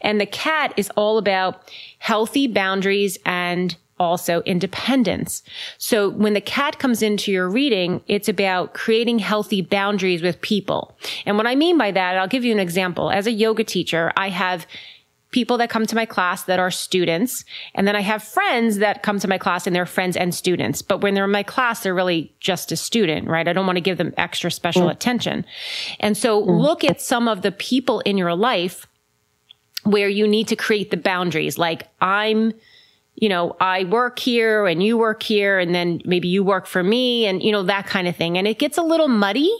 And 0.00 0.20
the 0.20 0.26
cat 0.26 0.72
is 0.76 0.90
all 0.96 1.18
about 1.18 1.70
healthy 1.98 2.46
boundaries 2.46 3.18
and 3.24 3.76
also 3.98 4.42
independence. 4.42 5.42
So 5.78 6.08
when 6.08 6.34
the 6.34 6.40
cat 6.40 6.78
comes 6.78 7.02
into 7.02 7.32
your 7.32 7.48
reading, 7.48 8.02
it's 8.06 8.28
about 8.28 8.74
creating 8.74 9.18
healthy 9.18 9.62
boundaries 9.62 10.22
with 10.22 10.40
people. 10.40 10.96
And 11.26 11.36
what 11.36 11.46
I 11.46 11.54
mean 11.54 11.78
by 11.78 11.90
that, 11.90 12.16
I'll 12.16 12.28
give 12.28 12.44
you 12.44 12.52
an 12.52 12.60
example. 12.60 13.10
As 13.10 13.26
a 13.26 13.32
yoga 13.32 13.64
teacher, 13.64 14.12
I 14.16 14.30
have 14.30 14.66
people 15.30 15.58
that 15.58 15.68
come 15.68 15.86
to 15.86 15.94
my 15.94 16.06
class 16.06 16.44
that 16.44 16.58
are 16.58 16.70
students. 16.70 17.44
And 17.74 17.86
then 17.86 17.94
I 17.94 18.00
have 18.00 18.22
friends 18.22 18.78
that 18.78 19.02
come 19.02 19.18
to 19.18 19.28
my 19.28 19.36
class 19.36 19.66
and 19.66 19.76
they're 19.76 19.86
friends 19.86 20.16
and 20.16 20.34
students. 20.34 20.80
But 20.80 21.02
when 21.02 21.14
they're 21.14 21.26
in 21.26 21.30
my 21.30 21.42
class, 21.42 21.82
they're 21.82 21.94
really 21.94 22.32
just 22.40 22.72
a 22.72 22.76
student, 22.76 23.28
right? 23.28 23.46
I 23.46 23.52
don't 23.52 23.66
want 23.66 23.76
to 23.76 23.82
give 23.82 23.98
them 23.98 24.14
extra 24.16 24.50
special 24.50 24.86
mm. 24.86 24.92
attention. 24.92 25.44
And 26.00 26.16
so 26.16 26.42
mm. 26.42 26.60
look 26.60 26.82
at 26.82 27.00
some 27.00 27.28
of 27.28 27.42
the 27.42 27.52
people 27.52 28.00
in 28.00 28.16
your 28.16 28.34
life 28.34 28.86
where 29.84 30.08
you 30.08 30.26
need 30.26 30.48
to 30.48 30.56
create 30.56 30.90
the 30.90 30.96
boundaries. 30.96 31.58
Like 31.58 31.88
I'm, 32.00 32.54
you 33.20 33.28
know, 33.28 33.56
I 33.60 33.82
work 33.84 34.20
here 34.20 34.66
and 34.66 34.80
you 34.80 34.96
work 34.96 35.24
here 35.24 35.58
and 35.58 35.74
then 35.74 36.00
maybe 36.04 36.28
you 36.28 36.44
work 36.44 36.66
for 36.66 36.84
me 36.84 37.26
and, 37.26 37.42
you 37.42 37.50
know, 37.50 37.64
that 37.64 37.86
kind 37.86 38.06
of 38.06 38.14
thing. 38.14 38.38
And 38.38 38.46
it 38.46 38.60
gets 38.60 38.78
a 38.78 38.82
little 38.82 39.08
muddy, 39.08 39.52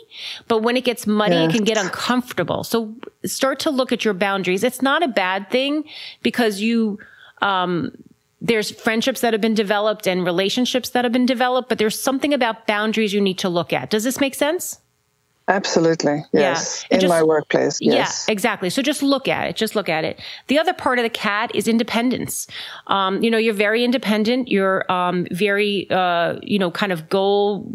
but 0.47 0.63
when 0.63 0.77
it 0.77 0.85
gets 0.85 1.09
muddy, 1.09 1.35
it 1.35 1.51
can 1.51 1.65
get 1.65 1.77
uncomfortable. 1.77 2.63
So 2.63 2.95
start 3.25 3.59
to 3.61 3.71
look 3.71 3.91
at 3.91 4.05
your 4.05 4.15
boundaries. 4.15 4.63
It's 4.63 4.81
not 4.81 5.03
a 5.03 5.09
bad 5.09 5.51
thing 5.51 5.85
because 6.23 6.61
you, 6.61 7.01
um, 7.43 7.91
there's 8.41 8.71
friendships 8.71 9.23
that 9.23 9.35
have 9.35 9.41
been 9.41 9.55
developed 9.55 10.07
and 10.07 10.25
relationships 10.25 10.91
that 10.91 11.05
have 11.05 11.13
been 11.13 11.27
developed, 11.27 11.69
but 11.69 11.79
there's 11.79 12.01
something 12.01 12.33
about 12.33 12.69
boundaries 12.69 13.13
you 13.13 13.21
need 13.21 13.39
to 13.39 13.49
look 13.49 13.73
at. 13.73 13.91
Does 13.91 14.05
this 14.05 14.21
make 14.21 14.37
sense? 14.37 14.79
Absolutely. 15.49 16.25
Yes. 16.33 16.85
It 16.91 16.95
In 16.95 17.01
just- 17.01 17.09
my 17.09 17.23
workplace. 17.23 17.79
Yes. 17.81 18.27
Yeah, 18.29 18.33
exactly. 18.33 18.69
So 18.69 18.83
just 18.83 19.03
look 19.03 19.27
at 19.29 19.49
it. 19.49 19.57
Just 19.57 19.75
look 19.75 19.89
at 19.89 20.05
it. 20.05 20.21
The 20.49 20.59
other 20.59 20.75
part 20.75 20.99
of 20.99 21.03
the 21.03 21.11
cat 21.11 21.51
is 21.55 21.67
independence. 21.67 22.47
Um, 22.87 23.23
you 23.23 23.31
know, 23.31 23.39
you're 23.39 23.55
very 23.55 23.83
independent. 23.83 24.49
You're 24.49 24.91
um, 24.93 25.27
very, 25.31 25.89
uh, 25.91 26.39
you 26.43 26.59
know, 26.59 26.71
kind 26.71 26.93
of 26.93 27.09
goal 27.09 27.75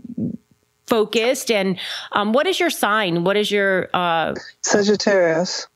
focused. 0.86 1.50
And 1.50 1.80
um, 2.12 2.34
what 2.34 2.46
is 2.46 2.60
your 2.60 2.70
sign? 2.70 3.24
What 3.24 3.38
is 3.38 3.50
your 3.50 3.90
uh, 3.94 4.36
Sagittarius. 4.62 5.68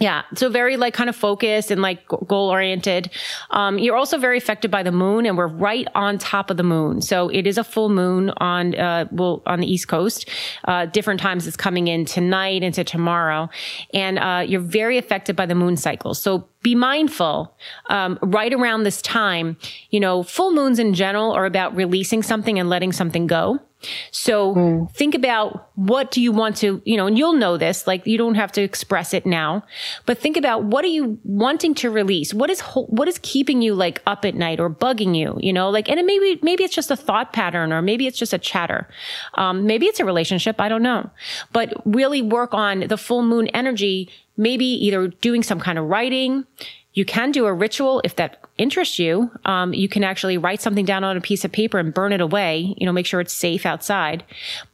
Yeah. 0.00 0.22
So 0.34 0.48
very 0.48 0.76
like 0.76 0.94
kind 0.94 1.10
of 1.10 1.14
focused 1.14 1.70
and 1.70 1.82
like 1.82 2.08
goal 2.08 2.50
oriented. 2.50 3.10
Um, 3.50 3.78
you're 3.78 3.96
also 3.96 4.18
very 4.18 4.38
affected 4.38 4.70
by 4.70 4.82
the 4.82 4.90
moon 4.90 5.26
and 5.26 5.36
we're 5.36 5.46
right 5.46 5.86
on 5.94 6.18
top 6.18 6.50
of 6.50 6.56
the 6.56 6.62
moon. 6.62 7.02
So 7.02 7.28
it 7.28 7.46
is 7.46 7.58
a 7.58 7.64
full 7.64 7.88
moon 7.88 8.30
on, 8.38 8.74
uh, 8.74 9.06
well, 9.12 9.42
on 9.46 9.60
the 9.60 9.70
East 9.70 9.88
Coast. 9.88 10.28
Uh, 10.64 10.86
different 10.86 11.20
times 11.20 11.46
it's 11.46 11.56
coming 11.56 11.88
in 11.88 12.04
tonight 12.04 12.62
into 12.62 12.84
tomorrow. 12.84 13.50
And, 13.92 14.18
uh, 14.18 14.44
you're 14.46 14.60
very 14.60 14.96
affected 14.98 15.36
by 15.36 15.46
the 15.46 15.54
moon 15.54 15.76
cycle. 15.76 16.14
So 16.14 16.48
be 16.62 16.74
mindful, 16.74 17.54
um, 17.88 18.18
right 18.22 18.52
around 18.52 18.84
this 18.84 19.02
time, 19.02 19.56
you 19.90 20.00
know, 20.00 20.22
full 20.22 20.52
moons 20.52 20.78
in 20.78 20.94
general 20.94 21.32
are 21.32 21.44
about 21.44 21.76
releasing 21.76 22.22
something 22.22 22.58
and 22.58 22.68
letting 22.68 22.92
something 22.92 23.26
go. 23.26 23.60
So 24.10 24.88
think 24.94 25.14
about 25.14 25.68
what 25.74 26.10
do 26.10 26.20
you 26.20 26.32
want 26.32 26.56
to, 26.58 26.80
you 26.84 26.96
know, 26.96 27.06
and 27.06 27.18
you'll 27.18 27.32
know 27.34 27.56
this, 27.56 27.86
like 27.86 28.06
you 28.06 28.18
don't 28.18 28.34
have 28.34 28.52
to 28.52 28.62
express 28.62 29.14
it 29.14 29.26
now, 29.26 29.64
but 30.06 30.18
think 30.18 30.36
about 30.36 30.64
what 30.64 30.84
are 30.84 30.88
you 30.88 31.18
wanting 31.24 31.74
to 31.76 31.90
release? 31.90 32.32
What 32.32 32.50
is, 32.50 32.60
what 32.60 33.08
is 33.08 33.18
keeping 33.22 33.62
you 33.62 33.74
like 33.74 34.02
up 34.06 34.24
at 34.24 34.34
night 34.34 34.60
or 34.60 34.70
bugging 34.70 35.16
you, 35.16 35.36
you 35.40 35.52
know, 35.52 35.70
like, 35.70 35.88
and 35.88 35.98
it 35.98 36.06
maybe, 36.06 36.38
maybe 36.42 36.64
it's 36.64 36.74
just 36.74 36.90
a 36.90 36.96
thought 36.96 37.32
pattern 37.32 37.72
or 37.72 37.82
maybe 37.82 38.06
it's 38.06 38.18
just 38.18 38.32
a 38.32 38.38
chatter. 38.38 38.88
Um, 39.34 39.66
maybe 39.66 39.86
it's 39.86 40.00
a 40.00 40.04
relationship. 40.04 40.60
I 40.60 40.68
don't 40.68 40.82
know, 40.82 41.10
but 41.52 41.72
really 41.84 42.22
work 42.22 42.54
on 42.54 42.80
the 42.80 42.96
full 42.96 43.22
moon 43.22 43.48
energy, 43.48 44.08
maybe 44.36 44.64
either 44.64 45.08
doing 45.08 45.42
some 45.42 45.60
kind 45.60 45.78
of 45.78 45.86
writing, 45.86 46.46
you 46.94 47.04
can 47.04 47.30
do 47.30 47.46
a 47.46 47.52
ritual 47.52 48.02
if 48.04 48.16
that 48.16 48.44
interests 48.58 48.98
you. 48.98 49.30
Um, 49.46 49.72
you 49.72 49.88
can 49.88 50.04
actually 50.04 50.36
write 50.36 50.60
something 50.60 50.84
down 50.84 51.04
on 51.04 51.16
a 51.16 51.20
piece 51.20 51.44
of 51.44 51.50
paper 51.50 51.78
and 51.78 51.92
burn 51.92 52.12
it 52.12 52.20
away. 52.20 52.74
You 52.76 52.84
know, 52.84 52.92
make 52.92 53.06
sure 53.06 53.20
it's 53.20 53.32
safe 53.32 53.64
outside, 53.64 54.24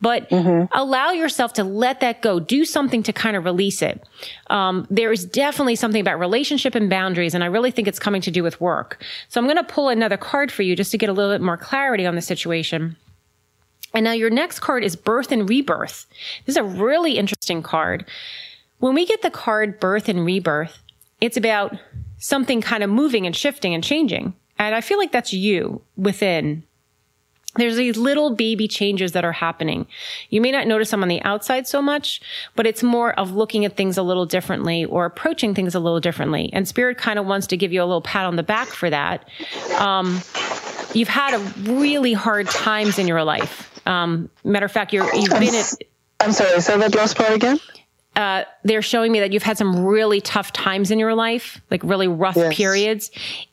but 0.00 0.30
allow 0.72 1.10
yourself 1.10 1.52
to 1.54 1.64
let 1.64 2.00
that 2.00 2.20
go. 2.20 2.40
Do 2.40 2.64
something 2.64 3.02
to 3.04 3.12
kind 3.12 3.36
of 3.36 3.44
release 3.44 3.82
it. 3.82 4.02
Um, 4.48 4.86
there 4.90 5.12
is 5.12 5.24
definitely 5.24 5.76
something 5.76 6.00
about 6.00 6.18
relationship 6.18 6.74
and 6.74 6.90
boundaries, 6.90 7.34
and 7.34 7.44
I 7.44 7.46
really 7.46 7.70
think 7.70 7.86
it's 7.86 8.00
coming 8.00 8.20
to 8.22 8.30
do 8.30 8.42
with 8.42 8.60
work. 8.60 9.02
So 9.28 9.40
I'm 9.40 9.46
going 9.46 9.56
to 9.56 9.64
pull 9.64 9.88
another 9.88 10.16
card 10.16 10.50
for 10.50 10.62
you 10.62 10.74
just 10.74 10.90
to 10.90 10.98
get 10.98 11.08
a 11.08 11.12
little 11.12 11.32
bit 11.32 11.40
more 11.40 11.56
clarity 11.56 12.04
on 12.04 12.16
the 12.16 12.22
situation. 12.22 12.96
And 13.94 14.04
now 14.04 14.12
your 14.12 14.30
next 14.30 14.60
card 14.60 14.84
is 14.84 14.96
birth 14.96 15.32
and 15.32 15.48
rebirth. 15.48 16.06
This 16.44 16.54
is 16.54 16.56
a 16.56 16.64
really 16.64 17.16
interesting 17.16 17.62
card. 17.62 18.04
When 18.78 18.94
we 18.94 19.06
get 19.06 19.22
the 19.22 19.30
card 19.30 19.80
birth 19.80 20.08
and 20.08 20.24
rebirth, 20.24 20.78
it's 21.20 21.36
about 21.36 21.76
something 22.18 22.60
kind 22.60 22.82
of 22.82 22.90
moving 22.90 23.26
and 23.26 23.34
shifting 23.34 23.74
and 23.74 23.82
changing. 23.82 24.34
And 24.58 24.74
I 24.74 24.80
feel 24.80 24.98
like 24.98 25.12
that's 25.12 25.32
you 25.32 25.82
within. 25.96 26.64
There's 27.56 27.76
these 27.76 27.96
little 27.96 28.34
baby 28.34 28.68
changes 28.68 29.12
that 29.12 29.24
are 29.24 29.32
happening. 29.32 29.86
You 30.30 30.40
may 30.40 30.52
not 30.52 30.66
notice 30.66 30.90
them 30.90 31.02
on 31.02 31.08
the 31.08 31.22
outside 31.22 31.66
so 31.66 31.80
much, 31.80 32.20
but 32.54 32.66
it's 32.66 32.82
more 32.82 33.18
of 33.18 33.32
looking 33.32 33.64
at 33.64 33.76
things 33.76 33.96
a 33.96 34.02
little 34.02 34.26
differently 34.26 34.84
or 34.84 35.06
approaching 35.06 35.54
things 35.54 35.74
a 35.74 35.80
little 35.80 35.98
differently. 35.98 36.50
And 36.52 36.68
spirit 36.68 36.98
kind 36.98 37.18
of 37.18 37.26
wants 37.26 37.46
to 37.48 37.56
give 37.56 37.72
you 37.72 37.82
a 37.82 37.86
little 37.86 38.02
pat 38.02 38.26
on 38.26 38.36
the 38.36 38.42
back 38.42 38.68
for 38.68 38.90
that. 38.90 39.28
Um, 39.78 40.20
you've 40.92 41.08
had 41.08 41.34
a 41.34 41.38
really 41.72 42.12
hard 42.12 42.48
times 42.48 42.98
in 42.98 43.08
your 43.08 43.24
life. 43.24 43.80
Um, 43.86 44.28
matter 44.44 44.66
of 44.66 44.72
fact, 44.72 44.92
you're, 44.92 45.12
you've 45.14 45.30
been 45.30 45.54
at, 45.54 45.72
I'm 46.20 46.32
sorry, 46.32 46.60
say 46.60 46.76
that 46.76 46.94
last 46.94 47.16
part 47.16 47.32
again. 47.32 47.58
Uh, 48.18 48.42
they're 48.64 48.82
showing 48.82 49.12
me 49.12 49.20
that 49.20 49.32
you've 49.32 49.44
had 49.44 49.56
some 49.56 49.84
really 49.84 50.20
tough 50.20 50.52
times 50.52 50.90
in 50.90 50.98
your 50.98 51.14
life, 51.14 51.60
like 51.70 51.82
really 51.84 52.08
rough 52.08 52.34
Yes. 52.36 52.54
periods, 52.56 53.10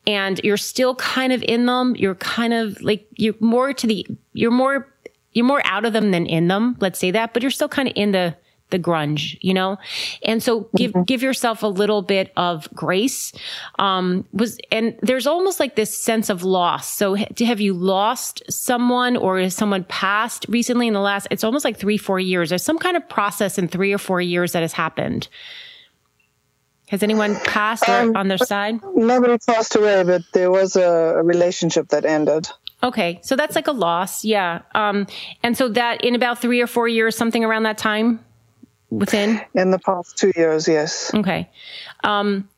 and 0.08 0.40
you're 0.42 0.56
still 0.56 0.96
kind 0.96 1.32
of 1.32 1.40
in 1.44 1.66
them. 1.66 1.94
You're 1.96 2.16
kind 2.16 2.52
of 2.52 2.82
like 2.82 3.06
you're 3.16 3.36
more 3.40 3.72
to 3.72 3.86
the 3.86 4.04
you're 4.32 4.50
more 4.50 4.92
you're 5.32 5.46
more 5.46 5.62
out 5.64 5.84
of 5.84 5.92
them 5.92 6.10
than 6.10 6.26
in 6.26 6.48
them. 6.48 6.76
Let's 6.80 6.98
say 6.98 7.12
that, 7.12 7.32
but 7.32 7.42
you're 7.42 7.50
still 7.52 7.68
kind 7.68 7.88
of 7.88 7.94
in 7.96 8.10
the 8.10 8.34
the 8.70 8.78
grunge, 8.78 9.38
you 9.40 9.54
know? 9.54 9.78
And 10.22 10.42
so 10.42 10.68
give, 10.76 10.92
mm-hmm. 10.92 11.02
give 11.04 11.22
yourself 11.22 11.62
a 11.62 11.68
little 11.68 12.02
bit 12.02 12.32
of 12.36 12.68
grace. 12.74 13.32
Um, 13.78 14.26
was, 14.32 14.58
and 14.72 14.96
there's 15.02 15.26
almost 15.26 15.60
like 15.60 15.76
this 15.76 15.96
sense 15.96 16.30
of 16.30 16.42
loss. 16.42 16.88
So 16.88 17.14
have 17.14 17.60
you 17.60 17.74
lost 17.74 18.42
someone 18.50 19.16
or 19.16 19.38
is 19.38 19.54
someone 19.54 19.84
passed 19.84 20.46
recently 20.48 20.88
in 20.88 20.94
the 20.94 21.00
last, 21.00 21.28
it's 21.30 21.44
almost 21.44 21.64
like 21.64 21.78
three, 21.78 21.98
four 21.98 22.18
years. 22.18 22.48
There's 22.48 22.64
some 22.64 22.78
kind 22.78 22.96
of 22.96 23.08
process 23.08 23.58
in 23.58 23.68
three 23.68 23.92
or 23.92 23.98
four 23.98 24.20
years 24.20 24.52
that 24.52 24.62
has 24.62 24.72
happened. 24.72 25.28
Has 26.88 27.02
anyone 27.02 27.34
passed 27.44 27.88
um, 27.88 28.16
on 28.16 28.28
their 28.28 28.38
side? 28.38 28.78
Nobody 28.94 29.38
passed 29.38 29.74
away, 29.74 30.04
but 30.04 30.22
there 30.32 30.52
was 30.52 30.76
a, 30.76 31.16
a 31.16 31.22
relationship 31.22 31.88
that 31.88 32.04
ended. 32.04 32.48
Okay, 32.82 33.18
so 33.22 33.34
that's 33.34 33.56
like 33.56 33.66
a 33.66 33.72
loss, 33.72 34.24
yeah. 34.24 34.62
Um, 34.74 35.08
and 35.42 35.56
so 35.56 35.68
that 35.70 36.04
in 36.04 36.14
about 36.14 36.40
three 36.40 36.60
or 36.60 36.68
four 36.68 36.86
years, 36.86 37.16
something 37.16 37.44
around 37.44 37.64
that 37.64 37.78
time 37.78 38.24
within? 38.90 39.40
In 39.54 39.70
the 39.70 39.78
past 39.78 40.16
two 40.16 40.32
years, 40.36 40.68
yes. 40.68 41.12
Okay. 41.14 41.50
Um, 42.04 42.48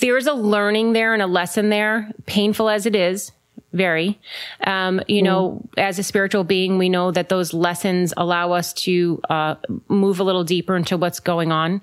there's 0.00 0.26
a 0.26 0.34
learning 0.34 0.92
there 0.92 1.14
and 1.14 1.22
a 1.22 1.26
lesson 1.26 1.68
there, 1.68 2.12
painful 2.26 2.68
as 2.68 2.86
it 2.86 2.94
is, 2.94 3.32
very. 3.72 4.18
Um, 4.64 5.00
you 5.06 5.20
mm. 5.20 5.24
know, 5.24 5.68
as 5.76 5.98
a 5.98 6.02
spiritual 6.02 6.44
being, 6.44 6.78
we 6.78 6.88
know 6.88 7.10
that 7.10 7.28
those 7.28 7.52
lessons 7.52 8.14
allow 8.16 8.52
us 8.52 8.72
to 8.74 9.20
uh, 9.28 9.56
move 9.88 10.20
a 10.20 10.24
little 10.24 10.44
deeper 10.44 10.76
into 10.76 10.96
what's 10.96 11.20
going 11.20 11.52
on. 11.52 11.80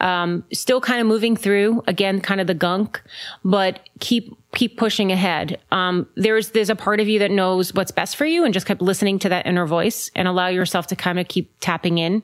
Um, 0.00 0.44
still 0.52 0.80
kind 0.80 1.00
of 1.00 1.06
moving 1.06 1.36
through 1.36 1.82
again, 1.86 2.20
kind 2.20 2.40
of 2.40 2.46
the 2.46 2.54
gunk, 2.54 3.02
but 3.44 3.80
keep 4.00 4.36
keep 4.54 4.78
pushing 4.78 5.12
ahead. 5.12 5.60
Um, 5.70 6.06
there's 6.16 6.50
there's 6.50 6.70
a 6.70 6.76
part 6.76 7.00
of 7.00 7.08
you 7.08 7.18
that 7.20 7.30
knows 7.30 7.72
what's 7.74 7.90
best 7.90 8.16
for 8.16 8.26
you, 8.26 8.44
and 8.44 8.52
just 8.52 8.66
keep 8.66 8.80
listening 8.80 9.18
to 9.20 9.28
that 9.30 9.46
inner 9.46 9.66
voice 9.66 10.10
and 10.14 10.28
allow 10.28 10.48
yourself 10.48 10.86
to 10.88 10.96
kind 10.96 11.18
of 11.18 11.28
keep 11.28 11.50
tapping 11.60 11.98
in. 11.98 12.22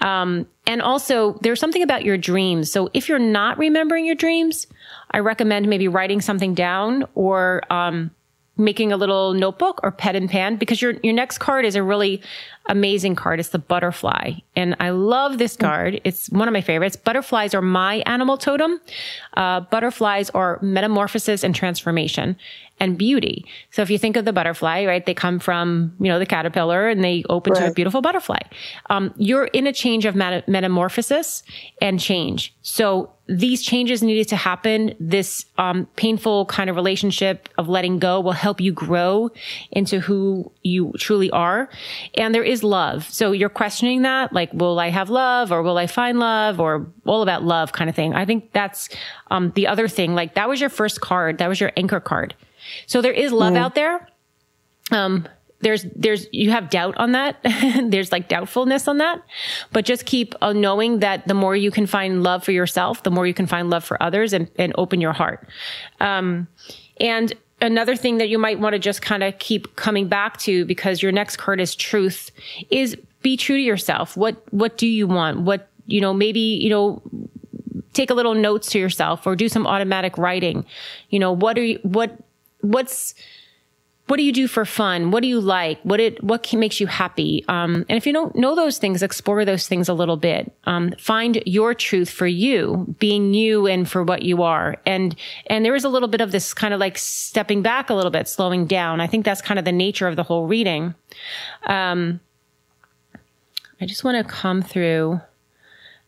Um, 0.00 0.46
and 0.66 0.82
also, 0.82 1.32
there's 1.42 1.58
something 1.58 1.82
about 1.82 2.04
your 2.04 2.16
dreams. 2.16 2.70
So 2.70 2.90
if 2.94 3.08
you're 3.08 3.18
not 3.18 3.58
remembering 3.58 4.04
your 4.04 4.14
dreams, 4.14 4.66
I 5.10 5.18
recommend 5.18 5.66
maybe 5.68 5.88
writing 5.88 6.20
something 6.20 6.54
down 6.54 7.06
or 7.14 7.62
um, 7.72 8.12
making 8.60 8.92
a 8.92 8.96
little 8.96 9.34
notebook 9.34 9.80
or 9.82 9.90
pen 9.90 10.14
and 10.16 10.30
pan 10.30 10.56
because 10.56 10.80
your 10.80 10.94
your 11.02 11.14
next 11.14 11.38
card 11.38 11.64
is 11.64 11.74
a 11.74 11.82
really 11.82 12.22
amazing 12.70 13.16
card. 13.16 13.40
It's 13.40 13.50
the 13.50 13.58
butterfly. 13.58 14.32
And 14.56 14.76
I 14.80 14.90
love 14.90 15.38
this 15.38 15.56
mm. 15.56 15.60
card. 15.60 16.00
It's 16.04 16.30
one 16.30 16.48
of 16.48 16.52
my 16.52 16.60
favorites. 16.60 16.96
Butterflies 16.96 17.54
are 17.54 17.62
my 17.62 17.96
animal 18.06 18.38
totem. 18.38 18.80
Uh, 19.36 19.60
butterflies 19.60 20.30
are 20.30 20.58
metamorphosis 20.62 21.44
and 21.44 21.54
transformation 21.54 22.36
and 22.80 22.96
beauty. 22.96 23.44
So 23.70 23.82
if 23.82 23.90
you 23.90 23.98
think 23.98 24.16
of 24.16 24.24
the 24.24 24.32
butterfly, 24.32 24.86
right, 24.86 25.04
they 25.04 25.12
come 25.12 25.38
from, 25.38 25.94
you 26.00 26.08
know, 26.08 26.18
the 26.18 26.26
caterpillar 26.26 26.88
and 26.88 27.04
they 27.04 27.22
open 27.28 27.52
right. 27.52 27.66
to 27.66 27.70
a 27.70 27.74
beautiful 27.74 28.00
butterfly. 28.00 28.40
Um, 28.88 29.12
you're 29.16 29.44
in 29.44 29.66
a 29.66 29.72
change 29.72 30.06
of 30.06 30.14
meta- 30.14 30.44
metamorphosis 30.46 31.42
and 31.82 32.00
change. 32.00 32.54
So 32.62 33.12
these 33.28 33.62
changes 33.62 34.02
needed 34.02 34.28
to 34.28 34.36
happen. 34.36 34.94
This 34.98 35.44
um, 35.56 35.86
painful 35.94 36.46
kind 36.46 36.68
of 36.68 36.74
relationship 36.74 37.48
of 37.58 37.68
letting 37.68 38.00
go 38.00 38.18
will 38.20 38.32
help 38.32 38.60
you 38.60 38.72
grow 38.72 39.30
into 39.70 40.00
who 40.00 40.50
you 40.62 40.92
truly 40.98 41.30
are. 41.30 41.68
And 42.14 42.34
there 42.34 42.42
is 42.42 42.59
love. 42.62 43.08
So 43.10 43.32
you're 43.32 43.48
questioning 43.48 44.02
that, 44.02 44.32
like, 44.32 44.52
will 44.52 44.78
I 44.78 44.88
have 44.88 45.10
love 45.10 45.52
or 45.52 45.62
will 45.62 45.78
I 45.78 45.86
find 45.86 46.18
love 46.18 46.60
or 46.60 46.86
all 47.06 47.22
about 47.22 47.42
love 47.42 47.72
kind 47.72 47.90
of 47.90 47.96
thing. 47.96 48.14
I 48.14 48.24
think 48.24 48.52
that's 48.52 48.88
um, 49.30 49.52
the 49.54 49.66
other 49.66 49.88
thing. 49.88 50.14
Like 50.14 50.34
that 50.34 50.48
was 50.48 50.60
your 50.60 50.70
first 50.70 51.00
card. 51.00 51.38
That 51.38 51.48
was 51.48 51.60
your 51.60 51.72
anchor 51.76 52.00
card. 52.00 52.34
So 52.86 53.02
there 53.02 53.12
is 53.12 53.32
love 53.32 53.54
mm. 53.54 53.58
out 53.58 53.74
there. 53.74 54.08
Um, 54.92 55.26
there's, 55.60 55.84
there's, 55.94 56.26
you 56.32 56.52
have 56.52 56.70
doubt 56.70 56.96
on 56.96 57.12
that. 57.12 57.36
there's 57.90 58.12
like 58.12 58.28
doubtfulness 58.28 58.88
on 58.88 58.98
that, 58.98 59.22
but 59.72 59.84
just 59.84 60.06
keep 60.06 60.34
uh, 60.40 60.52
knowing 60.52 61.00
that 61.00 61.28
the 61.28 61.34
more 61.34 61.54
you 61.54 61.70
can 61.70 61.86
find 61.86 62.22
love 62.22 62.44
for 62.44 62.52
yourself, 62.52 63.02
the 63.02 63.10
more 63.10 63.26
you 63.26 63.34
can 63.34 63.46
find 63.46 63.68
love 63.68 63.84
for 63.84 64.02
others 64.02 64.32
and, 64.32 64.50
and 64.56 64.72
open 64.78 65.00
your 65.00 65.12
heart. 65.12 65.48
Um, 66.00 66.48
and 66.98 67.34
another 67.60 67.96
thing 67.96 68.18
that 68.18 68.28
you 68.28 68.38
might 68.38 68.58
want 68.58 68.74
to 68.74 68.78
just 68.78 69.02
kind 69.02 69.22
of 69.22 69.38
keep 69.38 69.76
coming 69.76 70.08
back 70.08 70.38
to 70.38 70.64
because 70.64 71.02
your 71.02 71.12
next 71.12 71.36
card 71.36 71.60
is 71.60 71.74
truth 71.74 72.30
is 72.70 72.96
be 73.22 73.36
true 73.36 73.56
to 73.56 73.62
yourself. 73.62 74.16
What, 74.16 74.42
what 74.52 74.78
do 74.78 74.86
you 74.86 75.06
want? 75.06 75.40
What, 75.40 75.68
you 75.86 76.00
know, 76.00 76.14
maybe, 76.14 76.40
you 76.40 76.70
know, 76.70 77.02
take 77.92 78.10
a 78.10 78.14
little 78.14 78.34
notes 78.34 78.70
to 78.70 78.78
yourself 78.78 79.26
or 79.26 79.36
do 79.36 79.48
some 79.48 79.66
automatic 79.66 80.16
writing. 80.16 80.64
You 81.10 81.18
know, 81.18 81.32
what 81.32 81.58
are 81.58 81.64
you, 81.64 81.78
what, 81.82 82.16
what's 82.60 83.14
what 84.06 84.16
do 84.16 84.24
you 84.24 84.32
do 84.32 84.48
for 84.48 84.64
fun? 84.64 85.12
What 85.12 85.22
do 85.22 85.28
you 85.28 85.40
like? 85.40 85.80
What 85.82 86.00
it 86.00 86.22
what 86.22 86.42
can, 86.42 86.58
makes 86.58 86.80
you 86.80 86.88
happy? 86.88 87.44
Um, 87.46 87.86
and 87.88 87.96
if 87.96 88.06
you 88.06 88.12
don't 88.12 88.34
know 88.34 88.56
those 88.56 88.78
things, 88.78 89.04
explore 89.04 89.44
those 89.44 89.68
things 89.68 89.88
a 89.88 89.94
little 89.94 90.16
bit. 90.16 90.52
Um, 90.64 90.92
find 90.98 91.40
your 91.46 91.74
truth 91.74 92.10
for 92.10 92.26
you, 92.26 92.92
being 92.98 93.34
you 93.34 93.68
and 93.68 93.88
for 93.88 94.02
what 94.02 94.22
you 94.22 94.42
are. 94.42 94.78
And 94.84 95.14
and 95.46 95.64
there 95.64 95.76
is 95.76 95.84
a 95.84 95.88
little 95.88 96.08
bit 96.08 96.20
of 96.20 96.32
this 96.32 96.52
kind 96.52 96.74
of 96.74 96.80
like 96.80 96.98
stepping 96.98 97.62
back 97.62 97.88
a 97.88 97.94
little 97.94 98.10
bit, 98.10 98.26
slowing 98.26 98.66
down. 98.66 99.00
I 99.00 99.06
think 99.06 99.24
that's 99.24 99.40
kind 99.40 99.60
of 99.60 99.64
the 99.64 99.72
nature 99.72 100.08
of 100.08 100.16
the 100.16 100.24
whole 100.24 100.48
reading. 100.48 100.94
Um, 101.66 102.18
I 103.80 103.86
just 103.86 104.02
want 104.02 104.18
to 104.18 104.32
come 104.32 104.60
through. 104.60 105.20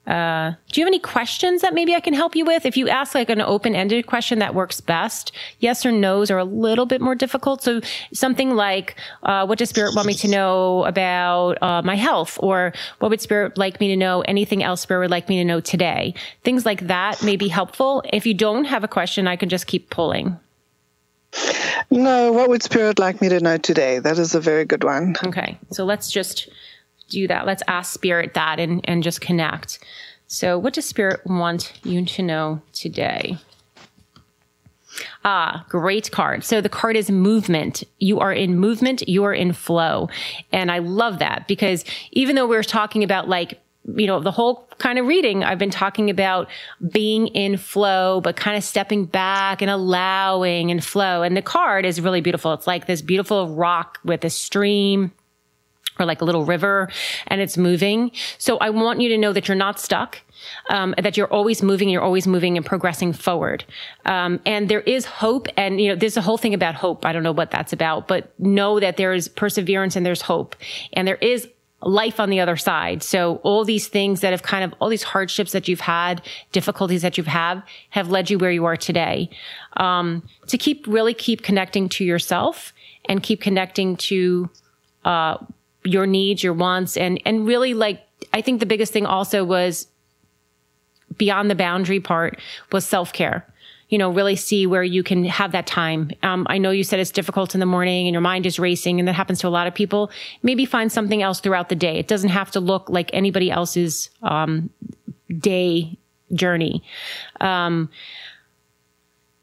Uh, 0.06 0.52
do 0.72 0.80
you 0.80 0.84
have 0.84 0.90
any 0.90 0.98
questions 0.98 1.62
that 1.62 1.74
maybe 1.74 1.94
I 1.94 2.00
can 2.00 2.12
help 2.12 2.34
you 2.34 2.44
with? 2.44 2.66
If 2.66 2.76
you 2.76 2.88
ask 2.88 3.14
like 3.14 3.30
an 3.30 3.40
open-ended 3.40 4.06
question 4.06 4.40
that 4.40 4.54
works 4.54 4.80
best, 4.80 5.30
yes 5.60 5.86
or 5.86 5.92
no's 5.92 6.30
are 6.30 6.38
a 6.38 6.44
little 6.44 6.86
bit 6.86 7.00
more 7.00 7.14
difficult. 7.14 7.62
So 7.62 7.80
something 8.12 8.56
like, 8.56 8.96
uh, 9.22 9.46
what 9.46 9.58
does 9.58 9.68
spirit 9.68 9.94
want 9.94 10.08
me 10.08 10.14
to 10.14 10.28
know 10.28 10.84
about 10.84 11.62
uh, 11.62 11.82
my 11.82 11.94
health? 11.94 12.36
Or 12.42 12.72
what 12.98 13.10
would 13.10 13.20
spirit 13.20 13.56
like 13.56 13.78
me 13.78 13.88
to 13.88 13.96
know? 13.96 14.22
Anything 14.22 14.62
else 14.62 14.80
spirit 14.80 15.00
would 15.00 15.10
like 15.10 15.28
me 15.28 15.36
to 15.38 15.44
know 15.44 15.60
today? 15.60 16.14
Things 16.42 16.66
like 16.66 16.88
that 16.88 17.22
may 17.22 17.36
be 17.36 17.48
helpful. 17.48 18.02
If 18.12 18.26
you 18.26 18.34
don't 18.34 18.64
have 18.64 18.82
a 18.82 18.88
question, 18.88 19.28
I 19.28 19.36
can 19.36 19.48
just 19.48 19.68
keep 19.68 19.88
pulling. 19.90 20.36
No, 21.90 22.32
what 22.32 22.48
would 22.48 22.62
spirit 22.62 22.98
like 22.98 23.20
me 23.20 23.28
to 23.28 23.40
know 23.40 23.56
today? 23.56 23.98
That 23.98 24.18
is 24.18 24.34
a 24.34 24.40
very 24.40 24.64
good 24.64 24.84
one. 24.84 25.14
Okay. 25.24 25.58
So 25.70 25.84
let's 25.84 26.10
just 26.10 26.48
do 27.12 27.28
that. 27.28 27.46
Let's 27.46 27.62
ask 27.68 27.92
spirit 27.92 28.34
that 28.34 28.58
and, 28.58 28.80
and 28.84 29.02
just 29.02 29.20
connect. 29.20 29.78
So, 30.26 30.58
what 30.58 30.72
does 30.72 30.86
spirit 30.86 31.20
want 31.26 31.72
you 31.84 32.04
to 32.04 32.22
know 32.22 32.62
today? 32.72 33.38
Ah, 35.24 35.64
great 35.68 36.10
card. 36.10 36.44
So 36.44 36.60
the 36.60 36.68
card 36.68 36.96
is 36.96 37.10
movement. 37.10 37.82
You 37.98 38.20
are 38.20 38.32
in 38.32 38.58
movement. 38.58 39.08
You 39.08 39.24
are 39.24 39.34
in 39.34 39.52
flow. 39.52 40.08
And 40.52 40.70
I 40.70 40.78
love 40.78 41.18
that 41.20 41.46
because 41.48 41.84
even 42.12 42.36
though 42.36 42.46
we're 42.46 42.62
talking 42.62 43.02
about 43.04 43.28
like, 43.28 43.60
you 43.96 44.06
know, 44.06 44.20
the 44.20 44.30
whole 44.30 44.68
kind 44.78 44.98
of 44.98 45.06
reading, 45.06 45.42
I've 45.44 45.58
been 45.58 45.70
talking 45.70 46.08
about 46.08 46.48
being 46.90 47.26
in 47.28 47.56
flow, 47.56 48.20
but 48.20 48.36
kind 48.36 48.56
of 48.56 48.62
stepping 48.62 49.06
back 49.06 49.60
and 49.60 49.70
allowing 49.70 50.70
and 50.70 50.84
flow. 50.84 51.22
And 51.22 51.36
the 51.36 51.42
card 51.42 51.84
is 51.84 52.00
really 52.00 52.20
beautiful. 52.20 52.52
It's 52.52 52.66
like 52.66 52.86
this 52.86 53.02
beautiful 53.02 53.54
rock 53.54 53.98
with 54.04 54.24
a 54.24 54.30
stream 54.30 55.12
or 55.98 56.06
like 56.06 56.20
a 56.20 56.24
little 56.24 56.44
river 56.44 56.88
and 57.26 57.40
it's 57.40 57.56
moving. 57.56 58.10
So 58.38 58.58
I 58.58 58.70
want 58.70 59.00
you 59.00 59.08
to 59.10 59.18
know 59.18 59.32
that 59.32 59.48
you're 59.48 59.56
not 59.56 59.80
stuck. 59.80 60.20
Um, 60.70 60.92
that 61.00 61.16
you're 61.16 61.32
always 61.32 61.62
moving, 61.62 61.88
you're 61.88 62.02
always 62.02 62.26
moving 62.26 62.56
and 62.56 62.66
progressing 62.66 63.12
forward. 63.12 63.64
Um, 64.06 64.40
and 64.44 64.68
there 64.68 64.80
is 64.80 65.04
hope. 65.04 65.46
And, 65.56 65.80
you 65.80 65.90
know, 65.90 65.94
there's 65.94 66.16
a 66.16 66.20
whole 66.20 66.36
thing 66.36 66.52
about 66.52 66.74
hope. 66.74 67.06
I 67.06 67.12
don't 67.12 67.22
know 67.22 67.30
what 67.30 67.52
that's 67.52 67.72
about, 67.72 68.08
but 68.08 68.38
know 68.40 68.80
that 68.80 68.96
there 68.96 69.12
is 69.12 69.28
perseverance 69.28 69.94
and 69.94 70.04
there's 70.04 70.22
hope. 70.22 70.56
And 70.94 71.06
there 71.06 71.16
is 71.16 71.48
life 71.80 72.18
on 72.18 72.28
the 72.28 72.40
other 72.40 72.56
side. 72.56 73.04
So 73.04 73.36
all 73.44 73.64
these 73.64 73.86
things 73.86 74.20
that 74.20 74.32
have 74.32 74.42
kind 74.42 74.64
of, 74.64 74.74
all 74.80 74.88
these 74.88 75.04
hardships 75.04 75.52
that 75.52 75.68
you've 75.68 75.80
had, 75.80 76.22
difficulties 76.50 77.02
that 77.02 77.16
you've 77.16 77.26
had, 77.28 77.62
have 77.90 78.10
led 78.10 78.28
you 78.28 78.38
where 78.38 78.50
you 78.52 78.64
are 78.64 78.76
today. 78.76 79.30
Um, 79.76 80.22
to 80.48 80.58
keep, 80.58 80.86
really 80.88 81.14
keep 81.14 81.42
connecting 81.42 81.88
to 81.90 82.04
yourself 82.04 82.72
and 83.08 83.22
keep 83.22 83.40
connecting 83.40 83.96
to, 83.96 84.50
uh, 85.04 85.36
your 85.84 86.06
needs, 86.06 86.42
your 86.42 86.52
wants, 86.52 86.96
and, 86.96 87.20
and 87.24 87.46
really 87.46 87.74
like, 87.74 88.02
I 88.32 88.40
think 88.40 88.60
the 88.60 88.66
biggest 88.66 88.92
thing 88.92 89.06
also 89.06 89.44
was 89.44 89.88
beyond 91.16 91.50
the 91.50 91.54
boundary 91.54 92.00
part 92.00 92.40
was 92.70 92.86
self 92.86 93.12
care. 93.12 93.46
You 93.88 93.98
know, 93.98 94.10
really 94.10 94.36
see 94.36 94.66
where 94.66 94.82
you 94.82 95.02
can 95.02 95.24
have 95.26 95.52
that 95.52 95.66
time. 95.66 96.12
Um, 96.22 96.46
I 96.48 96.56
know 96.56 96.70
you 96.70 96.82
said 96.82 96.98
it's 96.98 97.10
difficult 97.10 97.52
in 97.52 97.60
the 97.60 97.66
morning 97.66 98.06
and 98.06 98.14
your 98.14 98.22
mind 98.22 98.46
is 98.46 98.58
racing, 98.58 98.98
and 98.98 99.06
that 99.06 99.12
happens 99.12 99.40
to 99.40 99.48
a 99.48 99.50
lot 99.50 99.66
of 99.66 99.74
people. 99.74 100.10
Maybe 100.42 100.64
find 100.64 100.90
something 100.90 101.22
else 101.22 101.40
throughout 101.40 101.68
the 101.68 101.74
day. 101.74 101.98
It 101.98 102.08
doesn't 102.08 102.30
have 102.30 102.50
to 102.52 102.60
look 102.60 102.88
like 102.88 103.10
anybody 103.12 103.50
else's 103.50 104.08
um, 104.22 104.70
day 105.38 105.98
journey. 106.32 106.82
Um, 107.40 107.90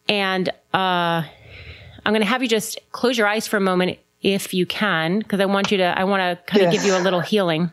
and 0.08 0.50
uh, 0.74 1.22
I'm 1.24 2.14
going 2.14 2.22
to 2.22 2.26
have 2.26 2.42
you 2.42 2.50
just 2.50 2.80
close 2.92 3.18
your 3.18 3.28
eyes 3.28 3.48
for 3.48 3.58
a 3.58 3.62
moment 3.62 4.00
if 4.22 4.54
you 4.54 4.66
can, 4.66 5.20
because 5.20 5.40
I 5.40 5.46
want 5.46 5.72
you 5.72 5.78
to, 5.78 5.98
I 5.98 6.04
want 6.04 6.22
to 6.22 6.44
kind 6.46 6.66
of 6.66 6.74
yes. 6.74 6.82
give 6.82 6.92
you 6.92 6.98
a 6.98 7.02
little 7.02 7.22
healing. 7.22 7.72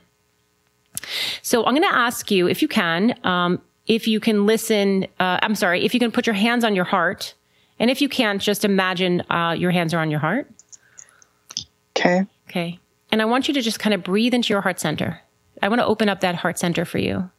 So 1.43 1.65
I'm 1.65 1.75
going 1.75 1.89
to 1.89 1.95
ask 1.95 2.31
you, 2.31 2.49
if 2.49 2.63
you 2.63 2.69
can, 2.69 3.19
um, 3.25 3.61
if 3.87 4.09
you 4.09 4.21
can 4.21 4.47
listen, 4.47 5.05
uh, 5.21 5.39
I'm 5.43 5.55
sorry, 5.55 5.85
if 5.85 5.95
you 5.95 6.01
can 6.01 6.11
put 6.11 6.27
your 6.27 6.35
hands 6.35 6.65
on 6.65 6.75
your 6.75 6.85
heart. 6.85 7.35
And 7.79 7.91
if 7.91 8.01
you 8.01 8.09
can't, 8.09 8.41
just 8.41 8.65
imagine 8.65 9.23
uh, 9.31 9.55
your 9.57 9.71
hands 9.71 9.93
are 9.93 9.99
on 9.99 10.11
your 10.11 10.21
heart. 10.21 10.51
Okay. 11.97 12.27
Okay. 12.49 12.79
And 13.13 13.21
I 13.21 13.25
want 13.25 13.49
you 13.49 13.55
to 13.55 13.63
just 13.63 13.79
kind 13.79 13.95
of 13.95 14.03
breathe 14.03 14.35
into 14.35 14.53
your 14.53 14.63
heart 14.63 14.81
center. 14.81 15.21
I 15.63 15.69
want 15.69 15.81
to 15.81 15.87
open 15.87 16.09
up 16.09 16.21
that 16.21 16.37
heart 16.37 16.59
center 16.59 16.85
for 16.85 16.99
you. 16.99 17.31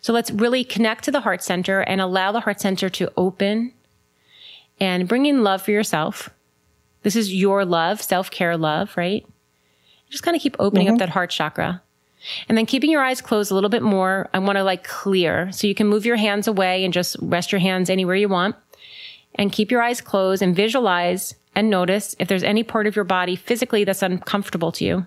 So 0.00 0.12
let's 0.12 0.30
really 0.30 0.64
connect 0.64 1.04
to 1.04 1.10
the 1.10 1.20
heart 1.20 1.42
center 1.42 1.80
and 1.80 2.00
allow 2.00 2.32
the 2.32 2.40
heart 2.40 2.60
center 2.60 2.88
to 2.90 3.12
open 3.16 3.72
and 4.78 5.08
bring 5.08 5.26
in 5.26 5.42
love 5.42 5.62
for 5.62 5.70
yourself. 5.70 6.30
This 7.02 7.16
is 7.16 7.32
your 7.32 7.64
love, 7.64 8.00
self 8.00 8.30
care 8.30 8.56
love, 8.56 8.96
right? 8.96 9.24
Just 10.10 10.22
kind 10.22 10.36
of 10.36 10.42
keep 10.42 10.56
opening 10.58 10.86
mm-hmm. 10.86 10.94
up 10.94 10.98
that 11.00 11.10
heart 11.10 11.30
chakra. 11.30 11.82
And 12.48 12.58
then 12.58 12.66
keeping 12.66 12.90
your 12.90 13.02
eyes 13.02 13.20
closed 13.20 13.50
a 13.50 13.54
little 13.54 13.70
bit 13.70 13.82
more, 13.82 14.28
I 14.34 14.38
want 14.40 14.56
to 14.56 14.64
like 14.64 14.84
clear. 14.86 15.50
So 15.52 15.66
you 15.66 15.74
can 15.74 15.86
move 15.86 16.04
your 16.04 16.16
hands 16.16 16.46
away 16.46 16.84
and 16.84 16.92
just 16.92 17.16
rest 17.20 17.50
your 17.50 17.60
hands 17.60 17.88
anywhere 17.88 18.16
you 18.16 18.28
want. 18.28 18.56
And 19.36 19.52
keep 19.52 19.70
your 19.70 19.80
eyes 19.80 20.00
closed 20.00 20.42
and 20.42 20.54
visualize 20.54 21.34
and 21.54 21.70
notice 21.70 22.14
if 22.18 22.28
there's 22.28 22.42
any 22.42 22.62
part 22.62 22.86
of 22.86 22.94
your 22.94 23.04
body 23.04 23.36
physically 23.36 23.84
that's 23.84 24.02
uncomfortable 24.02 24.72
to 24.72 24.84
you. 24.84 25.06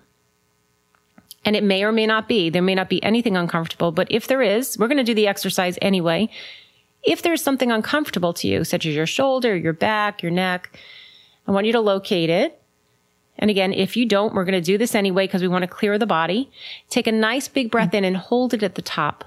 And 1.44 1.54
it 1.54 1.62
may 1.62 1.84
or 1.84 1.92
may 1.92 2.06
not 2.06 2.26
be. 2.26 2.50
There 2.50 2.62
may 2.62 2.74
not 2.74 2.88
be 2.88 3.02
anything 3.02 3.36
uncomfortable, 3.36 3.92
but 3.92 4.08
if 4.10 4.26
there 4.26 4.42
is, 4.42 4.78
we're 4.78 4.88
going 4.88 4.98
to 4.98 5.04
do 5.04 5.14
the 5.14 5.26
exercise 5.26 5.78
anyway. 5.82 6.30
If 7.02 7.20
there's 7.22 7.42
something 7.42 7.70
uncomfortable 7.70 8.32
to 8.34 8.48
you, 8.48 8.64
such 8.64 8.86
as 8.86 8.94
your 8.94 9.06
shoulder, 9.06 9.54
your 9.54 9.74
back, 9.74 10.22
your 10.22 10.32
neck, 10.32 10.78
I 11.46 11.52
want 11.52 11.66
you 11.66 11.72
to 11.72 11.80
locate 11.80 12.30
it. 12.30 12.60
And 13.38 13.50
again, 13.50 13.72
if 13.72 13.96
you 13.96 14.06
don't, 14.06 14.34
we're 14.34 14.44
going 14.44 14.52
to 14.52 14.60
do 14.60 14.78
this 14.78 14.94
anyway 14.94 15.26
because 15.26 15.42
we 15.42 15.48
want 15.48 15.62
to 15.62 15.68
clear 15.68 15.98
the 15.98 16.06
body. 16.06 16.50
Take 16.88 17.06
a 17.06 17.12
nice 17.12 17.48
big 17.48 17.70
breath 17.70 17.92
in 17.92 18.04
and 18.04 18.16
hold 18.16 18.54
it 18.54 18.62
at 18.62 18.76
the 18.76 18.82
top. 18.82 19.24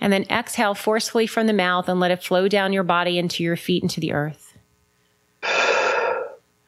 And 0.00 0.12
then 0.12 0.24
exhale 0.24 0.74
forcefully 0.74 1.26
from 1.26 1.46
the 1.46 1.54
mouth 1.54 1.88
and 1.88 1.98
let 1.98 2.10
it 2.10 2.22
flow 2.22 2.46
down 2.48 2.74
your 2.74 2.82
body 2.82 3.18
into 3.18 3.42
your 3.42 3.56
feet 3.56 3.82
into 3.82 4.00
the 4.00 4.12
earth. 4.12 4.54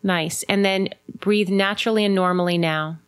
Nice. 0.02 0.42
And 0.44 0.64
then 0.64 0.88
breathe 1.18 1.48
naturally 1.48 2.04
and 2.04 2.14
normally 2.14 2.59
now. 2.59 2.98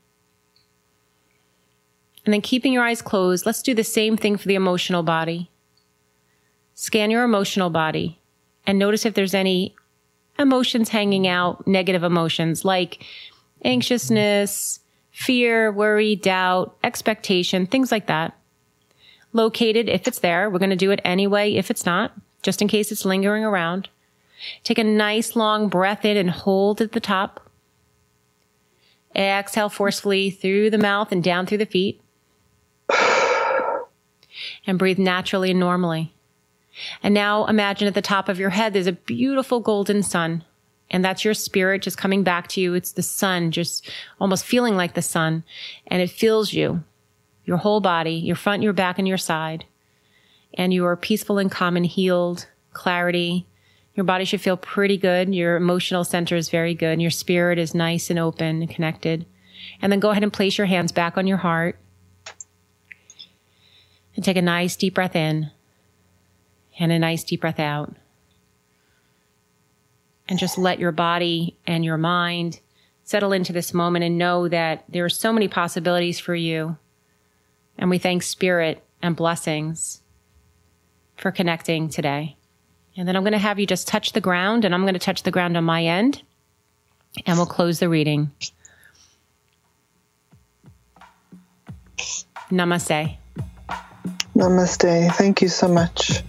And 2.24 2.34
then 2.34 2.40
keeping 2.40 2.72
your 2.72 2.82
eyes 2.82 3.02
closed, 3.02 3.46
let's 3.46 3.62
do 3.62 3.74
the 3.74 3.84
same 3.84 4.16
thing 4.16 4.36
for 4.36 4.48
the 4.48 4.54
emotional 4.54 5.02
body. 5.02 5.50
Scan 6.74 7.10
your 7.10 7.22
emotional 7.22 7.70
body 7.70 8.18
and 8.66 8.78
notice 8.78 9.06
if 9.06 9.14
there's 9.14 9.34
any 9.34 9.76
emotions 10.38 10.88
hanging 10.88 11.26
out, 11.26 11.66
negative 11.66 12.02
emotions 12.02 12.64
like 12.64 13.04
anxiousness, 13.64 14.80
fear, 15.10 15.72
worry, 15.72 16.16
doubt, 16.16 16.76
expectation, 16.84 17.66
things 17.66 17.90
like 17.90 18.06
that. 18.06 18.36
Located 19.32 19.88
if 19.88 20.06
it's 20.06 20.20
there. 20.20 20.50
We're 20.50 20.58
going 20.58 20.70
to 20.70 20.76
do 20.76 20.90
it 20.90 21.00
anyway 21.04 21.54
if 21.54 21.70
it's 21.70 21.86
not, 21.86 22.12
just 22.42 22.62
in 22.62 22.68
case 22.68 22.92
it's 22.92 23.04
lingering 23.04 23.44
around. 23.44 23.88
Take 24.62 24.78
a 24.78 24.84
nice 24.84 25.34
long 25.34 25.68
breath 25.68 26.04
in 26.04 26.16
and 26.16 26.30
hold 26.30 26.80
at 26.80 26.92
the 26.92 27.00
top. 27.00 27.40
Exhale 29.14 29.70
forcefully 29.70 30.30
through 30.30 30.70
the 30.70 30.78
mouth 30.78 31.10
and 31.10 31.24
down 31.24 31.46
through 31.46 31.58
the 31.58 31.66
feet. 31.66 32.00
And 34.66 34.78
breathe 34.78 34.98
naturally 34.98 35.52
and 35.52 35.60
normally. 35.60 36.12
And 37.02 37.14
now 37.14 37.46
imagine 37.46 37.88
at 37.88 37.94
the 37.94 38.02
top 38.02 38.28
of 38.28 38.38
your 38.38 38.50
head, 38.50 38.72
there's 38.72 38.86
a 38.86 38.92
beautiful 38.92 39.60
golden 39.60 40.02
sun. 40.02 40.44
And 40.90 41.04
that's 41.04 41.24
your 41.24 41.34
spirit 41.34 41.82
just 41.82 41.98
coming 41.98 42.22
back 42.22 42.46
to 42.48 42.60
you. 42.60 42.74
It's 42.74 42.92
the 42.92 43.02
sun, 43.02 43.50
just 43.50 43.90
almost 44.20 44.44
feeling 44.44 44.76
like 44.76 44.94
the 44.94 45.02
sun. 45.02 45.42
And 45.88 46.00
it 46.00 46.10
fills 46.10 46.52
you, 46.52 46.84
your 47.44 47.56
whole 47.56 47.80
body, 47.80 48.12
your 48.12 48.36
front, 48.36 48.62
your 48.62 48.72
back, 48.72 48.98
and 48.98 49.08
your 49.08 49.18
side. 49.18 49.64
And 50.54 50.72
you 50.72 50.84
are 50.86 50.96
peaceful 50.96 51.38
and 51.38 51.50
calm 51.50 51.76
and 51.76 51.86
healed, 51.86 52.46
clarity. 52.72 53.46
Your 53.94 54.04
body 54.04 54.24
should 54.24 54.40
feel 54.40 54.56
pretty 54.56 54.96
good. 54.96 55.34
Your 55.34 55.56
emotional 55.56 56.04
center 56.04 56.36
is 56.36 56.50
very 56.50 56.74
good. 56.74 56.92
And 56.92 57.02
your 57.02 57.10
spirit 57.10 57.58
is 57.58 57.74
nice 57.74 58.08
and 58.08 58.18
open 58.18 58.62
and 58.62 58.70
connected. 58.70 59.26
And 59.82 59.90
then 59.90 60.00
go 60.00 60.10
ahead 60.10 60.22
and 60.22 60.32
place 60.32 60.56
your 60.56 60.66
hands 60.66 60.92
back 60.92 61.18
on 61.18 61.26
your 61.26 61.38
heart. 61.38 61.78
And 64.14 64.24
take 64.24 64.36
a 64.36 64.42
nice 64.42 64.76
deep 64.76 64.94
breath 64.94 65.16
in 65.16 65.50
and 66.78 66.92
a 66.92 66.98
nice 66.98 67.24
deep 67.24 67.40
breath 67.40 67.60
out. 67.60 67.94
And 70.28 70.38
just 70.38 70.58
let 70.58 70.78
your 70.78 70.92
body 70.92 71.56
and 71.66 71.84
your 71.84 71.96
mind 71.96 72.60
settle 73.04 73.32
into 73.32 73.52
this 73.52 73.72
moment 73.72 74.04
and 74.04 74.18
know 74.18 74.48
that 74.48 74.84
there 74.88 75.04
are 75.04 75.08
so 75.08 75.32
many 75.32 75.46
possibilities 75.46 76.18
for 76.18 76.34
you. 76.34 76.76
And 77.78 77.88
we 77.90 77.98
thank 77.98 78.22
Spirit 78.22 78.82
and 79.00 79.14
blessings 79.14 80.02
for 81.16 81.30
connecting 81.30 81.88
today. 81.88 82.36
And 82.96 83.06
then 83.06 83.14
I'm 83.14 83.22
going 83.22 83.32
to 83.32 83.38
have 83.38 83.58
you 83.58 83.66
just 83.66 83.86
touch 83.86 84.12
the 84.12 84.20
ground, 84.20 84.64
and 84.64 84.74
I'm 84.74 84.82
going 84.82 84.94
to 84.94 84.98
touch 84.98 85.22
the 85.22 85.30
ground 85.30 85.56
on 85.56 85.64
my 85.64 85.84
end, 85.84 86.22
and 87.26 87.36
we'll 87.36 87.46
close 87.46 87.78
the 87.78 87.88
reading. 87.88 88.30
Namaste. 92.50 93.16
Namaste. 94.34 95.12
Thank 95.12 95.42
you 95.42 95.48
so 95.48 95.68
much. 95.68 96.22